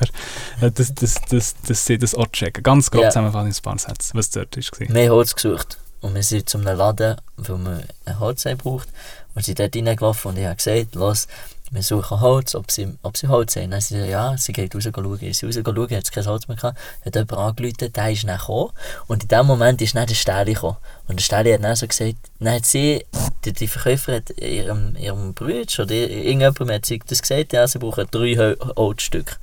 [0.63, 0.71] ja.
[0.71, 2.63] dass, dass, dass, dass sie das auch checken.
[2.63, 3.11] Ganz grob Ja.
[3.11, 4.89] zusammenfassen in ein paar Sätzen, was dort war.
[4.89, 5.79] wir haben Holz gesucht.
[6.01, 8.89] Und wir sind zu einem Laden, weil man ein Holz braucht.
[9.35, 11.27] Und sind dort reingelaufen und ich habe gesagt, los,
[11.71, 13.71] wir suchen Holz, ob sie, ob sie Holz haben.
[13.71, 15.19] Dann sie ja, sie geht raus schauen.
[15.33, 16.79] Sie raus schauen, hat sie kein Holz mehr gehabt.
[17.05, 18.71] Hat jemand angerufen, der ist dann gekommen.
[19.07, 20.77] Und in dem Moment ist dann der Stähli gekommen.
[21.07, 23.05] Und der Stähli hat dann so gesagt, dann hat sie,
[23.45, 27.79] die, die Verkäufer hat ihrem, ihrem Bruder oder irgendjemandem hat sie das gesagt, ja, sie
[27.79, 29.37] brauchen drei Hol- Holzstücke.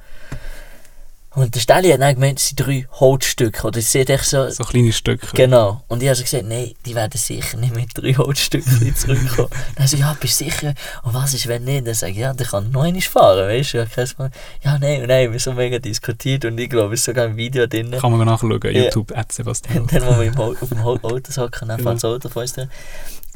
[1.35, 3.67] Und der Stähli hat dann gemeint, es sind drei Holzstücke.
[3.67, 5.27] Oder sie hat echt so, So kleine Stücke.
[5.33, 5.83] Genau.
[5.87, 9.49] Und ich habe so gesagt, nein, die werden sicher nicht mit drei Holzstücken zurückkommen.
[9.75, 10.73] dann so, ja, bist du sicher?
[11.03, 11.85] Und was ist, wenn nicht?
[11.85, 13.77] Dann sage ich, ja, der kann noch einmal fahren, weißt du?
[13.79, 14.29] Ja,
[14.63, 17.25] ja, nein, und nein, wir haben so mega diskutiert und ich glaube, es ist sogar
[17.25, 17.91] ein Video drin.
[17.91, 18.83] Kann man nachschauen, Ja.
[18.85, 19.81] YouTube, at Sebastian.
[19.81, 22.69] Und dann, wo wir auf dem Auto hocken, dann fährt das Auto von uns drin.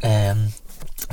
[0.02, 0.54] Ähm,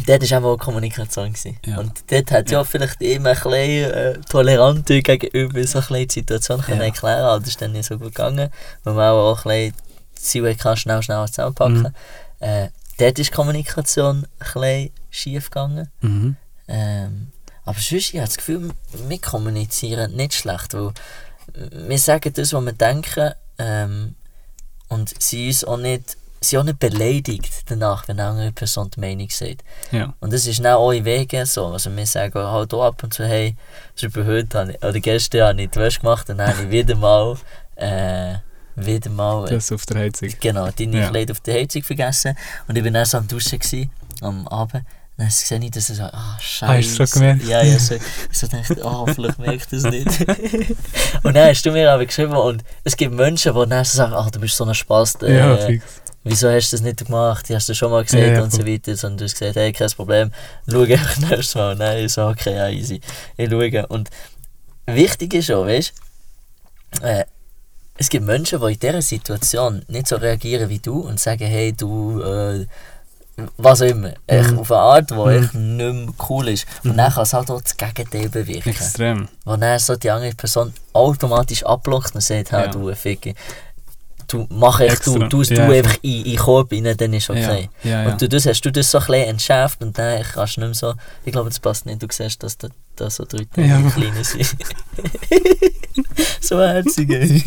[0.06, 1.32] dort war auch Kommunikation.
[1.32, 1.58] Gewesen.
[1.64, 1.78] Ja.
[1.78, 6.60] Und dort hat ja, vielleicht immer ein bisschen äh, toleranter gegenüber so ein die Situation
[6.60, 6.86] können Ja.
[6.86, 8.50] erklären aber das ist dann nicht so gut gegangen,
[8.84, 9.74] weil man auch ein bisschen
[10.14, 11.82] das Ziel kann, schnell, schnell zusammenpacken.
[11.82, 11.92] Mhm.
[12.40, 15.90] Äh, dort ist Kommunikation ein schief gegangen.
[16.00, 16.36] Mhm.
[16.68, 17.32] Ähm,
[17.64, 18.70] aber sonst, ich habe das Gefühl,
[19.08, 20.92] wir kommunizieren nicht schlecht, weil
[21.54, 24.14] wir sagen das, was wir denken ähm,
[24.88, 29.00] und sie uns auch nicht, sie auch nicht beleidigt danach, wenn eine andere Person die
[29.00, 29.62] Meinung sagt.
[29.92, 30.14] Ja.
[30.20, 31.66] Und das ist auch in Wegen so.
[31.66, 33.54] Also wir sagen halt auch ab und zu, hey,
[34.00, 36.70] Beispiel heute habe ich, oder gestern habe ich die Wäsche gemacht und dann habe ich
[36.70, 37.36] wieder mal,
[37.76, 38.34] äh,
[38.76, 40.28] wieder mal, äh, Das auf der Heizung.
[40.40, 41.10] genau, deine Ja.
[41.10, 42.36] Kleider auf der Heizung vergessen
[42.68, 43.90] und ich bin dann so am Duschen gewesen,
[44.20, 44.84] am Abend.
[45.18, 46.90] Und dann sehe ich, dass er so, ah, scheiße.
[46.90, 47.44] Hast du schon gemerkt?
[47.44, 47.94] Ja, ja, so,
[48.30, 50.06] so dachte, oh, vielleicht merkt er es nicht.
[51.22, 54.12] und dann hast du mir aber geschrieben und es gibt Menschen, die dann so sagen,
[54.14, 55.22] ach, du bist so ein Spaß.
[55.22, 55.84] Äh, ja, fix.
[56.22, 57.46] wieso hast du das nicht gemacht?
[57.48, 58.94] Hast du schon mal gesagt Ja, und so weiter.
[58.94, 60.32] Sondern du hast gesagt, hey, kein Problem,
[60.70, 61.76] schau einfach nächstes Mal.
[61.76, 63.00] Nein, ich so, okay, ja, easy.
[63.38, 63.86] Ich schaue.
[63.86, 64.10] Und
[64.84, 65.94] wichtig ist auch, weißt
[67.00, 67.24] du, äh,
[67.96, 71.72] es gibt Menschen, die in dieser Situation nicht so reagieren wie du und sagen, hey,
[71.72, 72.66] du, äh,
[73.58, 74.12] was auch immer.
[74.30, 74.58] Mhm.
[74.58, 75.76] auf eine Art, die Mhm.
[75.76, 76.66] nicht mehr cool ist.
[76.84, 76.96] Und Mhm.
[76.96, 78.70] dann kann es halt auch das Gegenteil bewirken.
[78.70, 79.28] Extrem.
[79.44, 82.68] Wo dann so die andere Person automatisch abblockt und sagt, hey, Ja.
[82.68, 83.32] du Ficker.
[84.28, 85.18] du mach du, Extra.
[85.28, 87.68] du, du Ja, einfach in, in den Korb rein, dann ist okay.
[87.84, 88.10] Ja, ja, ja.
[88.10, 90.68] Und du, das hast du das so ein bisschen entschärft und dann kannst du nicht
[90.68, 92.66] mehr so, ich glaube, das passt nicht, du siehst, dass da,
[92.96, 93.80] da so drei Ja.
[93.90, 94.56] kleine sind.
[96.40, 97.08] so herzig,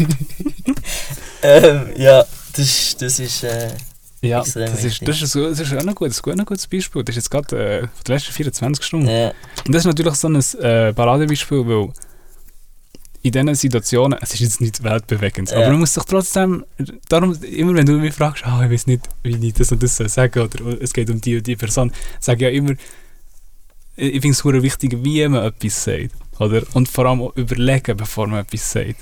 [1.44, 2.24] ähm, ja,
[2.56, 3.72] das, das ist, äh,
[4.22, 7.04] ja, das ist, das ist, das ist auch noch gut, das ist ein gutes Beispiel.
[7.04, 9.08] Das ist jetzt gerade äh, von den letzten 24 Stunden.
[9.08, 9.30] ja,
[9.66, 11.90] Und das ist natürlich so ein äh, Paradebeispiel, weil
[13.22, 15.58] in diesen Situationen, es ist jetzt nicht weltbewegend, Ja.
[15.58, 16.66] aber man muss sich trotzdem,
[17.10, 19.98] darum, immer wenn du mich fragst, ah, ich weiß nicht, wie ich das und das
[19.98, 22.74] soll sagen oder es geht um die und die Person, sage ich ja immer,
[23.98, 26.12] ich finde es wichtig, wie man etwas sagt.
[26.40, 26.64] Oder?
[26.74, 28.96] Und vor allem auch überlegen, bevor man etwas sagt.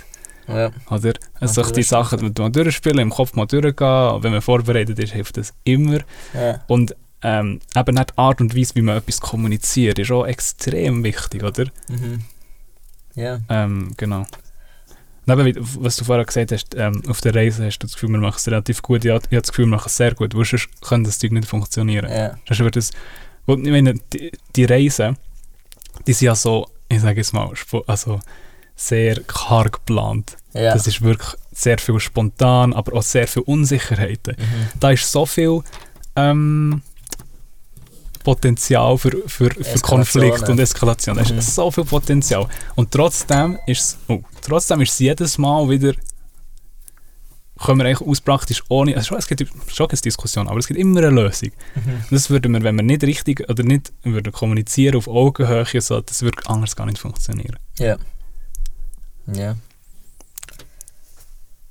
[0.47, 1.13] Ja, Oder?
[1.39, 5.13] Also Und die Sachen die mal durchspielen, im Kopf mal durchgehen, wenn man vorbereitet ist,
[5.13, 5.99] hilft das immer.
[6.33, 10.25] ja, Und ähm, eben nicht die Art und Weise, wie man etwas kommuniziert, ist auch
[10.25, 11.65] extrem wichtig, oder?
[11.89, 12.21] mhm.
[13.15, 14.25] ja, Ähm, genau.
[15.25, 18.09] Und eben, was du vorher gesagt hast, ähm, auf der Reise hast du das Gefühl,
[18.09, 19.03] wir machen es relativ gut.
[19.03, 21.19] Ich, habe ich habe das Gefühl, wir machen es sehr gut, weil sonst kann das
[21.19, 22.09] Zeug nicht funktionieren.
[22.09, 25.17] ja, Sonst wird das, ich meine, die, die Reisen,
[26.05, 27.51] die sind ja so, ich sage jetzt mal,
[27.87, 28.19] also
[28.79, 30.37] sehr karg geplant.
[30.53, 34.35] ja, Das ist wirklich sehr viel spontan, aber auch sehr viel Unsicherheiten.
[34.37, 34.79] mhm.
[34.79, 35.61] Da ist so viel
[36.15, 36.81] ähm,
[38.23, 39.79] Potenzial für, für, für.
[39.79, 41.17] Konflikt und Eskalation.
[41.17, 41.39] Da Mhm.
[41.39, 42.47] ist so viel Potenzial.
[42.75, 45.93] Und trotzdem ist es oh, trotzdem ist es jedes Mal wieder
[47.59, 50.79] können wir eigentlich aus praktisch ohne, also es gibt schon eine Diskussion, aber es gibt
[50.79, 51.49] immer eine Lösung.
[51.73, 52.03] Mhm.
[52.11, 56.21] Das würden wir, wenn wir nicht richtig oder nicht würden kommunizieren auf Augenhöhe, so, das
[56.21, 57.55] würde anders gar nicht funktionieren.
[57.79, 57.97] ja,
[59.33, 59.55] ja.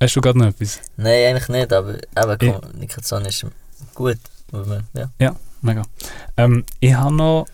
[0.01, 0.81] Hast du gerade noch etwas?
[0.97, 2.59] Nein, eigentlich nicht, aber eben Ja.
[2.61, 3.47] Kommunikation ist
[3.95, 4.19] gut.
[4.53, 4.87] man-
[5.19, 5.37] Ja.
[5.63, 5.83] Mega.
[6.37, 7.47] Ähm, ich habe noch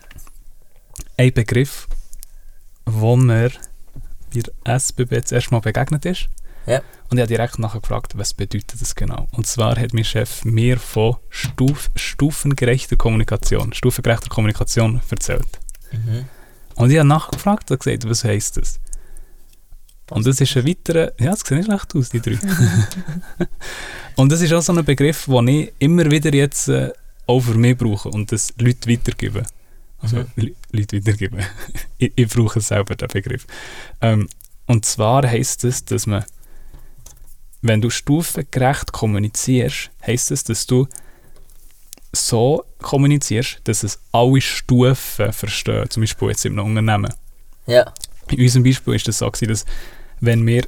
[1.17, 1.87] einen Begriff,
[2.85, 3.49] wo mir
[4.33, 6.27] bei SBB das erste Mal begegnet ist.
[6.65, 6.81] Ja.
[7.09, 9.27] Und ich habe direkt nachher gefragt, was bedeutet das genau?
[9.31, 15.47] Und zwar hat mein Chef mir von Stuf stufengerechter Kommunikation, stufengerechter Kommunikation erzählt.
[15.91, 16.25] Mhm.
[16.75, 18.79] Und ich habe nachgefragt und gesagt, was heisst das?
[20.09, 22.37] Und das ist ein weiterer, ja, das sieht nicht schlecht aus, die drei.
[24.15, 26.91] und das ist auch so ein Begriff, den ich immer wieder jetzt äh,
[27.25, 29.45] auch für mich brauche und das Leute weitergeben.
[29.99, 30.25] Also Mhm.
[30.35, 31.39] Le- Leute weitergeben.
[31.97, 33.47] ich, ich brauche selber den Begriff.
[34.01, 34.27] Ähm,
[34.67, 36.25] und zwar heisst es, dass man,
[37.61, 40.87] wenn du stufengerecht kommunizierst, heisst es, dass du
[42.15, 45.89] so kommunizierst, dass es alle Stufen verstehen.
[45.89, 47.13] Zum Beispiel jetzt im Unternehmen.
[47.65, 47.91] Ja.
[48.29, 49.65] In unserem Beispiel ist das so, gewesen, dass
[50.21, 50.63] wenn wir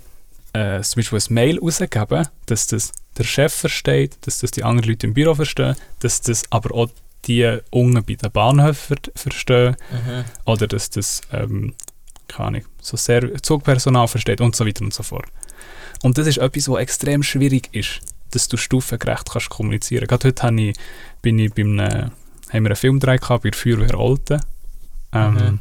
[0.53, 4.89] äh, zum Beispiel ein Mail rausgeben, dass das der Chef versteht, dass das die anderen
[4.89, 6.89] Leute im Büro verstehen, dass das aber auch
[7.26, 10.24] die unten bei den Bahnhöfen ver verstehen Mhm.
[10.45, 11.74] oder dass das, ähm,
[12.28, 15.26] keine Ahnung, so sehr Zugpersonal versteht und so weiter und so fort.
[16.03, 18.01] Und das ist etwas, was extrem schwierig ist,
[18.32, 20.08] dass du stufengerecht kannst kommunizieren.
[20.08, 20.76] Gerade heute ich,
[21.22, 22.12] bin ich beim, haben
[22.49, 24.41] wir einen Film gehabt bei der Feuerwehr Olten.
[25.14, 25.60] Ähm, Mhm.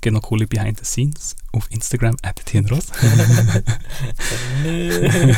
[0.00, 2.40] Gibt noch coole Behind the Scenes auf Instagram, at
[2.70, 2.86] Ross.
[4.62, 5.34] Nö.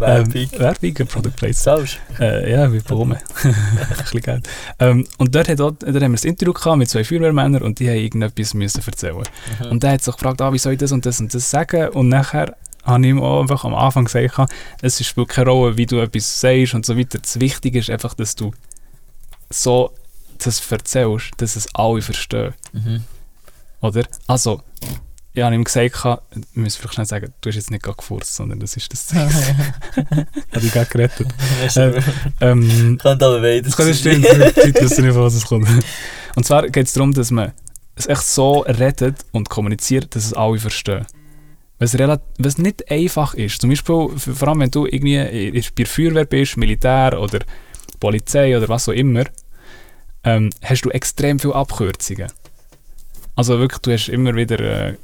[0.00, 0.58] ähm, Werbung.
[0.58, 2.00] Werbung, ein Product Placement.
[2.18, 3.18] Äh, ja, wie Blumen.
[3.42, 3.54] ein
[3.98, 4.48] bisschen Geld.
[4.78, 7.78] Ähm, und dort, hat auch, dort haben wir ein Interview gehabt mit zwei Feuerwehrmännern und
[7.78, 9.22] die haben irgendetwas müssen erzählen.
[9.60, 9.66] Mhm.
[9.70, 11.88] Und der hat sich gefragt, ah, wie soll ich das und das und das sagen?
[11.90, 15.86] Und nachher habe ich ihm auch einfach am Anfang gesagt, es spielt keine Rolle, wie
[15.86, 17.18] du etwas sagst und so weiter.
[17.18, 18.52] Das Wichtige ist einfach, dass du
[19.50, 19.92] so
[20.38, 22.54] das erzählst, dass es alle verstehen.
[22.72, 23.04] Mhm.
[23.86, 24.04] Oder?
[24.26, 24.62] Also,
[25.32, 28.34] ich habe ihm gesagt, ich muss vielleicht schnell sagen, du hast jetzt nicht gerade gefurzt,
[28.34, 29.20] sondern das ist das Ziel.
[29.20, 31.28] Hat ich gerade gerettet.
[31.76, 32.00] Äh,
[32.40, 35.44] Ähm, Kann aber beides das kann nicht stimmen, die Leute wissen nicht, von was es
[35.44, 35.68] kommt.
[36.34, 37.52] Und zwar geht es darum, dass man
[37.96, 41.06] es echt so redet und kommuniziert, dass es alle verstehen.
[41.78, 41.94] Was,
[42.38, 46.56] was nicht einfach ist, zum Beispiel, vor allem wenn du irgendwie bei der Feuerwehr bist,
[46.56, 47.40] Militär oder
[48.00, 49.24] Polizei oder was auch immer,
[50.24, 52.32] ähm, hast du extrem viele Abkürzungen.
[53.36, 54.94] Also wirklich, du hast immer wieder äh,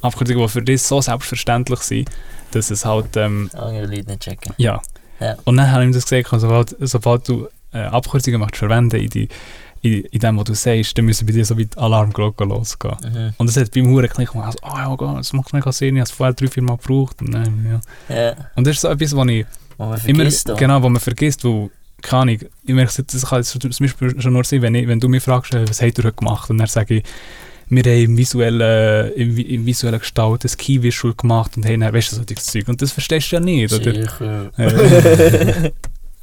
[0.00, 2.10] Abkürzungen, die für dich so selbstverständlich sind,
[2.50, 4.52] dass es halt ähm, Andere Leute nicht checken.
[4.58, 4.80] ja.
[5.20, 5.36] Ja.
[5.44, 8.96] Und dann habe ich ihm das gesagt, also, sobald, sobald du äh, Abkürzungen machst, verwenden
[9.00, 9.28] in, die,
[9.80, 12.96] in, in dem, was du sagst, dann müssen bei dir so wie die Alarmglocken losgehen.
[13.04, 13.32] Mhm.
[13.38, 15.94] Und das hat beim Huren Klick gemacht, also, oh ja, Gott, das macht mega Sinn,
[15.94, 17.22] ich habe es vorher drei, vier Mal gebraucht.
[17.22, 18.14] Und, dann, ja.
[18.14, 18.34] Ja.
[18.56, 19.46] und das ist so etwas, was ich
[19.78, 20.54] Und man immer, vergisst da.
[20.54, 21.70] genau, was man vergisst, wo,
[22.02, 24.98] keine Ahnung, ich merke, das kann jetzt zum Beispiel schon nur sein, wenn, ich, wenn
[24.98, 27.04] du mich fragst, äh, was habt ihr heute gemacht, und dann sage ich,
[27.68, 31.92] wir haben im visuellen, im, vi- im visuellen Gestalt ein Key-Visual gemacht und haben dann,
[31.94, 32.68] weißt du, so das Zeug.
[32.68, 33.94] Und das verstehst du ja nicht, oder?
[33.94, 34.50] Sicher.
[34.58, 35.70] Äh,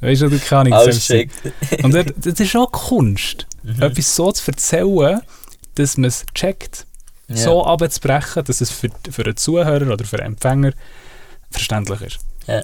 [0.00, 1.34] weißt du, du selbst- checkt.
[1.82, 3.80] Und das, das ist auch Kunst, Mhm.
[3.82, 5.20] etwas so zu erzählen,
[5.76, 6.86] dass man es checkt,
[7.28, 7.36] Ja.
[7.36, 10.72] so abzubrechen, dass es für, für einen Zuhörer oder für einen Empfänger
[11.50, 12.18] verständlich ist.
[12.46, 12.62] Ja.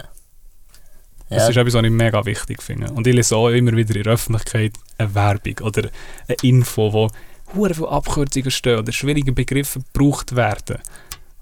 [1.31, 1.49] Das Ja.
[1.51, 2.91] ist etwas, was ich mega wichtig finde.
[2.93, 5.89] Und ich lese auch immer wieder in der Öffentlichkeit eine Werbung oder
[6.27, 7.11] eine Info, wo
[7.55, 10.79] hure viele Abkürzungen stehen oder schwierige Begriffe gebraucht werden.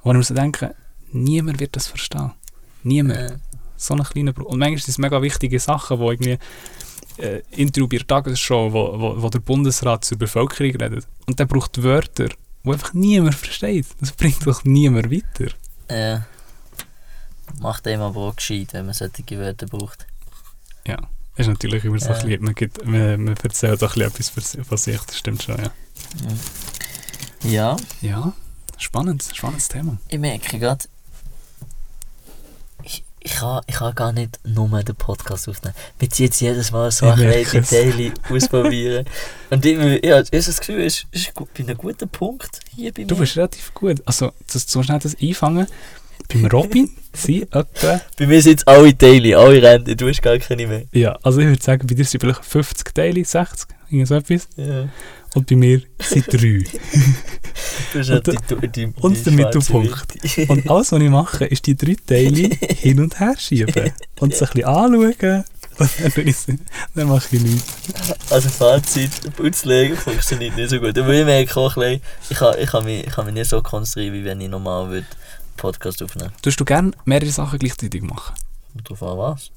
[0.02, 0.74] Wo ich mir so denke,
[1.12, 2.32] niemand wird das verstehen.
[2.82, 3.30] Niemand.
[3.30, 3.36] Ja.
[3.76, 4.46] So ein kleiner Bruch.
[4.46, 6.38] Und manchmal sind es mega wichtige Sachen, wo irgendwie
[7.18, 11.06] äh, Interview bei der Tagesschau, wo, wo, wo der Bundesrat zur Bevölkerung redet.
[11.26, 12.28] Und der braucht Wörter,
[12.64, 13.86] die einfach niemand versteht.
[14.00, 15.52] Das bringt doch niemand weiter.
[15.90, 16.26] Ja.
[17.60, 20.06] Macht einem aber auch gescheit, wenn man solche Wörter braucht.
[20.84, 20.96] Das
[21.36, 22.14] ist natürlich immer so Ja.
[22.16, 25.42] ein bisschen, man, gibt, man, man erzählt auch ein bisschen etwas von sich, das stimmt
[25.42, 25.70] schon, ja.
[27.44, 28.32] Ja, Ja,
[28.78, 29.98] spannend, spannendes Thema.
[30.08, 30.84] ich merke gerade,
[32.82, 35.74] ich, ich, kann, ich kann gar nicht nur den Podcast aufnehmen.
[35.98, 37.62] Wir ziehen jetzt jedes Mal so Ich ein.
[37.62, 39.06] Detail ausprobieren.
[39.50, 43.02] Und ich, ich, habe das Gefühl, es ist, ist bei einem guten Punkt hier bei
[43.02, 43.06] mir.
[43.08, 44.02] Du bist relativ gut.
[44.06, 45.66] Also, das, so schnell das einfangen.
[46.28, 50.38] Beim Robin sind etwa, Bei mir sind es alle Teile, alle Rennen, du hast gar
[50.38, 50.82] keine mehr.
[50.92, 54.48] ja, also ich würde sagen, bei dir sind vielleicht 50 Teile, 60, irgend so etwas.
[54.56, 54.88] Ja.
[55.34, 56.64] Und bei mir sind drei.
[57.94, 60.06] Und halt die, die, die, und der Mittelpunkt.
[60.48, 63.92] Und alles, was ich mache, ist die drei Teile hin und her schieben.
[64.18, 65.44] Und sie ein bisschen anschauen.
[66.94, 67.64] Dann, mache ich nichts.
[68.30, 70.98] Also Fazit, Putzlegen funktioniert nicht so gut.
[70.98, 73.50] Aber ich merke auch ein bisschen, ich kann, ich kann, mich, ich kann mich nicht
[73.50, 75.06] so konzentrieren, wie wenn ich normal würde
[75.56, 78.34] Podcast aufnehmen Tust du gerne mehrere Sachen gleichzeitig machen?
[78.74, 78.84] würde.
[78.84, 79.50] Drauf an was.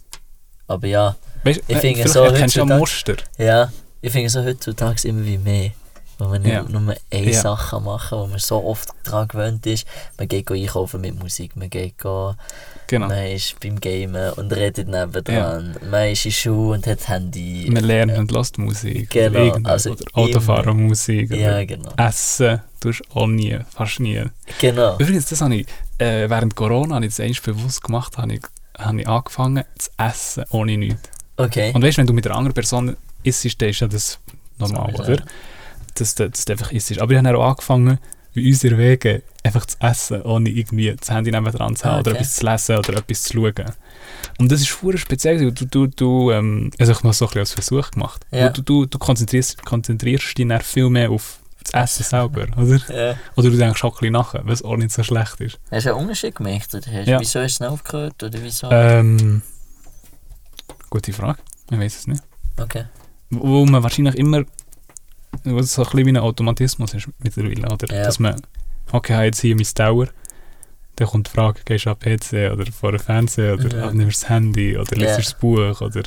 [0.67, 3.15] Aber ja, Weißt, Ich äh, finde vielleicht so ja heutzutage- Muster.
[3.37, 3.71] ja,
[4.01, 5.71] ich finde so heutzutage immer wie mehr.
[6.21, 6.63] Wo man Ja.
[6.63, 7.41] nur eine Ja.
[7.41, 9.87] Sache machen kann, wo man so oft daran gewöhnt ist.
[10.17, 12.35] Man geht einkaufen mit Musik, man geht go,
[12.87, 13.07] Genau.
[13.07, 15.77] man ist beim Gamen und redet nebendran.
[15.89, 17.69] Man ist in Schuhe und hat das Handy.
[17.71, 19.11] Man lernt und lässt Musik.
[19.11, 21.31] Genau, oder, also oder Autofahren Musik.
[21.31, 21.93] Ja, genau.
[21.95, 24.21] Essen tust du auch nie, fast nie.
[24.59, 24.95] Genau.
[24.97, 25.67] Übrigens, das habe ich,
[25.99, 28.41] äh, während Corona habe ich das eigentlich bewusst gemacht, habe ich,
[28.77, 31.09] habe ich angefangen zu essen ohne nichts.
[31.37, 31.71] Okay.
[31.73, 34.19] Und weißt du, wenn du mit einer anderen Person isst, dann ist ja das
[34.57, 35.15] normal, So, oder?
[35.15, 35.23] ja.
[35.95, 36.99] Dass, dass du einfach isst.
[36.99, 37.99] Aber ich habe auch angefangen,
[38.33, 42.11] wie unsere Wege, einfach zu essen, ohne irgendwie das Handy nebendran zu haben Ah, oder
[42.11, 42.19] okay.
[42.19, 43.65] etwas zu lesen oder etwas zu schauen.
[44.37, 45.51] Und das ist voll speziell.
[45.51, 48.25] Du, du, du ähm, also ich habe so ein bisschen als Versuch gemacht.
[48.31, 48.49] Ja.
[48.49, 51.39] Du, du, du konzentrierst, konzentrierst dich dann viel mehr auf
[51.71, 52.79] das Essen selber, oder?
[52.89, 53.15] Ja.
[53.35, 55.59] Oder du denkst auch ein bisschen nachher, was auch nicht so schlecht ist.
[55.71, 56.73] Hast du einen Unterschied gemerkt?
[56.73, 57.19] Oder hast, Ja.
[57.19, 58.21] Wieso hast du es aufgehört?
[58.23, 58.69] Oder wieso?
[58.71, 59.41] Ähm,
[60.89, 61.39] gute Frage.
[61.71, 62.23] Ich weiß es nicht.
[62.59, 62.85] Okay.
[63.29, 64.43] Wo man wahrscheinlich immer
[65.43, 67.95] wo so ein bisschen wie ein Automatismus ist mittlerweile, oder?
[67.95, 68.03] Ja.
[68.03, 68.41] Dass man,
[68.91, 70.07] okay, jetzt hier mein Tower,
[70.95, 74.21] dann kommt die Frage, gehst du am PC oder vor dem Fernseher oder ah, nimmst
[74.21, 75.03] du das Handy oder Ja.
[75.15, 76.03] liest du das Buch oder...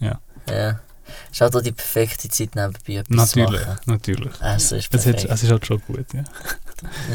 [0.00, 0.20] Ja.
[0.46, 0.74] Es
[1.30, 3.80] ist halt auch die perfekte Zeit nebenbei etwas Natürlich, zu machen.
[3.86, 4.40] natürlich.
[4.40, 5.24] Essen ist Es, perfekt.
[5.30, 6.24] es ist halt schon gut, ja.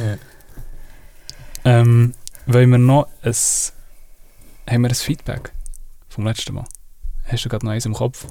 [0.06, 0.18] ja.
[1.66, 2.14] Ähm,
[2.46, 3.34] wollen wir noch ein...
[4.70, 5.52] Haben wir ein Feedback
[6.10, 6.66] vom letzten Mal?
[7.26, 8.26] Hast du gerade noch eins im Kopf?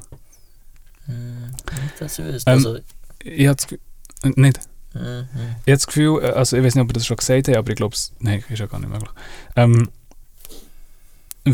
[1.06, 2.50] Hm, nicht, dass ich wüsste.
[2.50, 2.78] Ähm, also,
[3.20, 3.80] Ich habe das Gefühl...
[4.24, 4.60] äh, Nicht?
[4.92, 5.26] hm, hm.
[5.64, 7.56] Ich habe das Gefühl, äh, also ich weiß nicht, ob ihr das schon gesagt habt,
[7.56, 9.10] aber ich glaube es, nein, ist ja gar nicht möglich.
[9.56, 9.88] Ähm,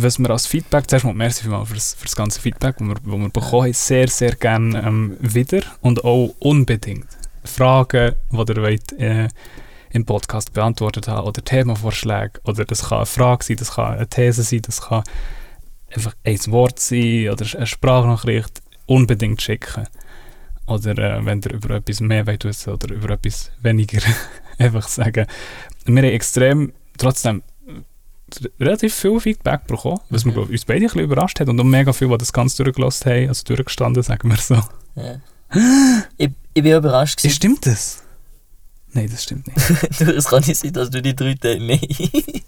[0.02, 2.96] was wir als Feedback, zuerst mal merci für das, für das ganze Feedback, das wir,
[3.04, 7.06] wo wir bekommen haben, sehr, sehr gerne ähm, wieder und auch unbedingt
[7.44, 9.28] Fragen, die ihr wollt, äh,
[9.90, 14.08] im Podcast beantwortet haben oder Themenvorschläge oder das kann eine Frage sein, das kann eine
[14.08, 15.04] These sein, das kann
[15.94, 19.86] einfach ein Wort sein oder eine Sprachnachricht, unbedingt schicken.
[20.66, 24.00] Oder äh, wenn ihr über etwas mehr wollt wissen oder über etwas weniger,
[24.58, 25.26] einfach sagen.
[25.84, 27.42] Wir haben extrem, trotzdem,
[28.58, 30.36] relativ viel Feedback bekommen, was Mhm.
[30.36, 33.28] uns beide ein bisschen überrascht hat und auch mega viel, die das ganz durchgelassen haben,
[33.28, 34.54] also durchgestanden, sagen wir so.
[34.96, 35.20] Ja.
[36.18, 37.34] ich, ich bin überrascht gewesen.
[37.34, 38.02] stimmt das?
[38.92, 39.58] Nein, das stimmt nicht.
[40.00, 42.44] Du, es kann nicht sein, dass du die drei Teile nicht.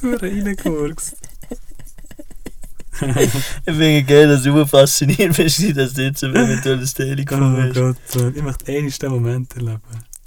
[0.00, 1.16] Du reingewurkst.
[3.00, 3.30] ich
[3.64, 7.76] finde geil, dass du fasziniert bist, dass du jetzt ein eventuelles Teil gefunden hast.
[7.76, 9.80] Oh Gott, ich möchte einen den Moment erleben.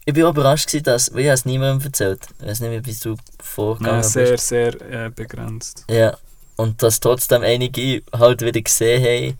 [0.10, 2.26] Ich bin überrascht dass, weil ich es niemandem erzählt.
[2.39, 4.14] Ich weiß nicht wie du vorgegangen Ja, bist.
[4.14, 5.86] sehr, sehr äh, begrenzt.
[5.88, 6.18] Ja,
[6.55, 9.39] und dass trotzdem einige halt wieder gesehen haben,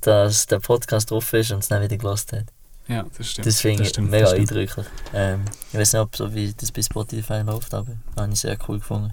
[0.00, 2.46] dass der Podcast drauf ist und es dann wieder gelost hat.
[2.88, 3.46] Ja, das stimmt.
[3.46, 4.50] Das finde ich mega das stimmt.
[4.52, 4.86] eindrücklich.
[5.12, 8.56] Ähm, ich weiß nicht, ob so wie das bei Spotify läuft, aber habe ich sehr
[8.68, 9.12] cool gefunden.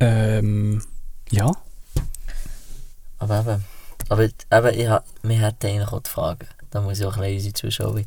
[0.00, 0.84] Ähm,
[1.30, 1.50] ja.
[3.18, 3.64] Aber eben,
[4.50, 4.88] aber eben ich
[5.22, 6.46] wir hätten eigentlich auch die Frage.
[6.70, 8.02] Da muss ich auch ein bisschen unsere Zuschauer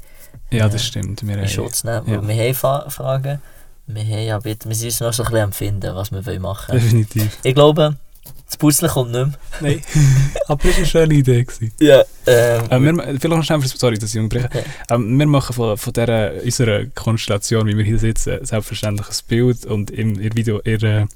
[0.53, 1.25] Ja, das stimmt.
[1.27, 2.03] Wir in Schutz nehmen.
[2.07, 2.27] ja.
[2.27, 3.41] Wir haben Fa Fragen,
[3.87, 6.41] wir, haben aber, wir sind uns noch so ein bisschen am Finden, was wir wollen
[6.41, 7.37] machen definitiv.
[7.43, 7.97] Ich glaube,
[8.45, 9.33] das Puzzle kommt nicht mehr.
[9.61, 9.81] Nein.
[10.47, 11.43] Aber es war eine schöne Idee.
[11.43, 11.73] Gewesen.
[11.79, 14.49] Ja, Ähm, Äh, wir, vielleicht noch schnell, sorry, dass ich unterbreche.
[14.89, 14.95] Ja.
[14.95, 19.65] Ähm, wir machen von, von dieser, unserer Konstellation, wie wir hier sitzen, selbstverständlich ein Bild
[19.65, 21.07] und im ihr Video, ihre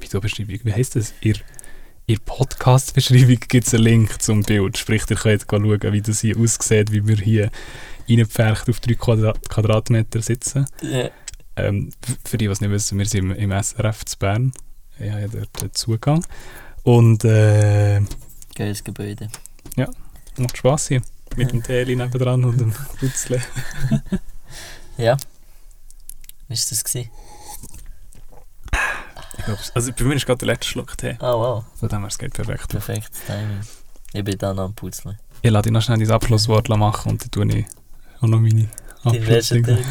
[0.00, 1.12] Videobeschreibung, wie heisst das?
[1.20, 1.36] Ihr,
[2.06, 4.78] ihr Podcast-Beschreibung gibt es einen Link zum Bild.
[4.78, 7.50] Sprich, ihr könnt schauen, wie das hier aussieht, wie wir hier
[8.08, 10.66] reingepfercht auf drei Quadra Quadratmeter sitzen.
[10.82, 11.10] ja.
[11.58, 11.90] Ähm,
[12.26, 14.52] für die, die es nicht wissen, wir sind im, im SRF zu Bern.
[14.98, 15.28] Ich habe ja
[15.58, 16.22] dort Zugang.
[16.82, 18.02] Und äh,
[18.54, 19.28] Geiles Gebäude.
[20.36, 21.00] macht Spass hier.
[21.36, 23.40] Mit dem Teli nebendran und dem Putzle.
[24.98, 25.16] Ja.
[26.48, 26.84] Wie war das?
[26.84, 27.10] Gewesen?
[29.38, 31.16] Ich glaub, also bei mir ist gerade der letzte Schluck Tee.
[31.20, 32.68] Oh wow, Von dem her, es geht perfekt.
[32.68, 33.60] perfektes Timing.
[34.12, 35.18] Ich bin dann am Putzeln.
[35.42, 37.66] Ich lasse dich noch schnell dein Abschlusswort machen und dann tue ich
[38.20, 38.68] auch noch meine
[39.02, 39.62] Abschlussdinge.
[39.62, 39.84] Ding.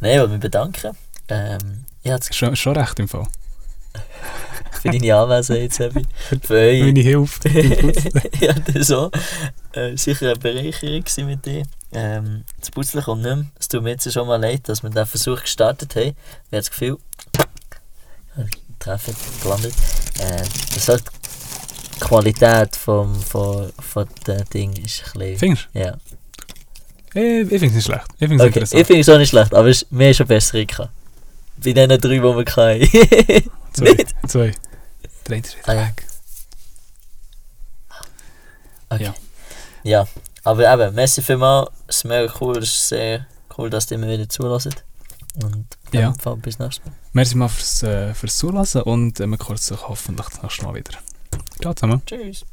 [0.00, 0.96] Nein, ich wollte mich bedanken.
[1.28, 1.84] Ähm,
[2.30, 3.26] Schon, schon recht im Fall.
[4.82, 6.04] für deine Anwesenheit, Sebi.
[6.42, 7.06] Für Meine euch.
[7.06, 7.48] Hilfe
[8.40, 9.10] ja, das so.
[9.72, 11.62] Äh, sicher eine Bereicherung mit dir.
[11.92, 13.46] Ähm, das Putzeln kommt nicht mehr.
[13.58, 16.08] Es tut mir jetzt schon mal leid, dass wir den Versuch gestartet haben.
[16.08, 16.16] Ich habe
[16.50, 16.98] das Gefühl,
[18.78, 19.74] treffend gelandet.
[20.18, 20.42] Äh,
[20.74, 21.02] das hat
[21.96, 25.38] die Qualität vom, von, von dem Ding ist ein bisschen...
[25.38, 25.96] Findest Ja.
[27.14, 28.04] Ich, ich finde es nicht schlecht.
[28.18, 28.80] Ich finde es Okay, interessant.
[28.80, 30.90] ich finde es auch nicht schlecht, aber es ist mehr schon besser gehabt.
[31.56, 33.50] Bei diesen drei, die wir hatten.
[33.72, 34.06] Zwei.
[34.26, 34.52] Zwei.
[35.24, 35.86] Drei ist wieder Ah, ja.
[35.88, 36.06] weg.
[38.90, 39.04] Okay.
[39.04, 39.14] Ja.
[39.82, 40.08] Ja.
[40.44, 41.70] aber eben, merci vielmals.
[41.86, 44.84] Es ist mega cool, es ist sehr cool, dass ihr mir wieder zulässt.
[45.42, 46.12] Und Ja.
[46.14, 46.94] Fall, bis nächstes Mal.
[47.12, 50.98] Merci mal fürs, äh, fürs Zulassen und äh, wir uns hoffentlich das nächste Mal wieder.
[51.60, 52.02] Ciao zusammen.
[52.06, 52.44] Tschüss.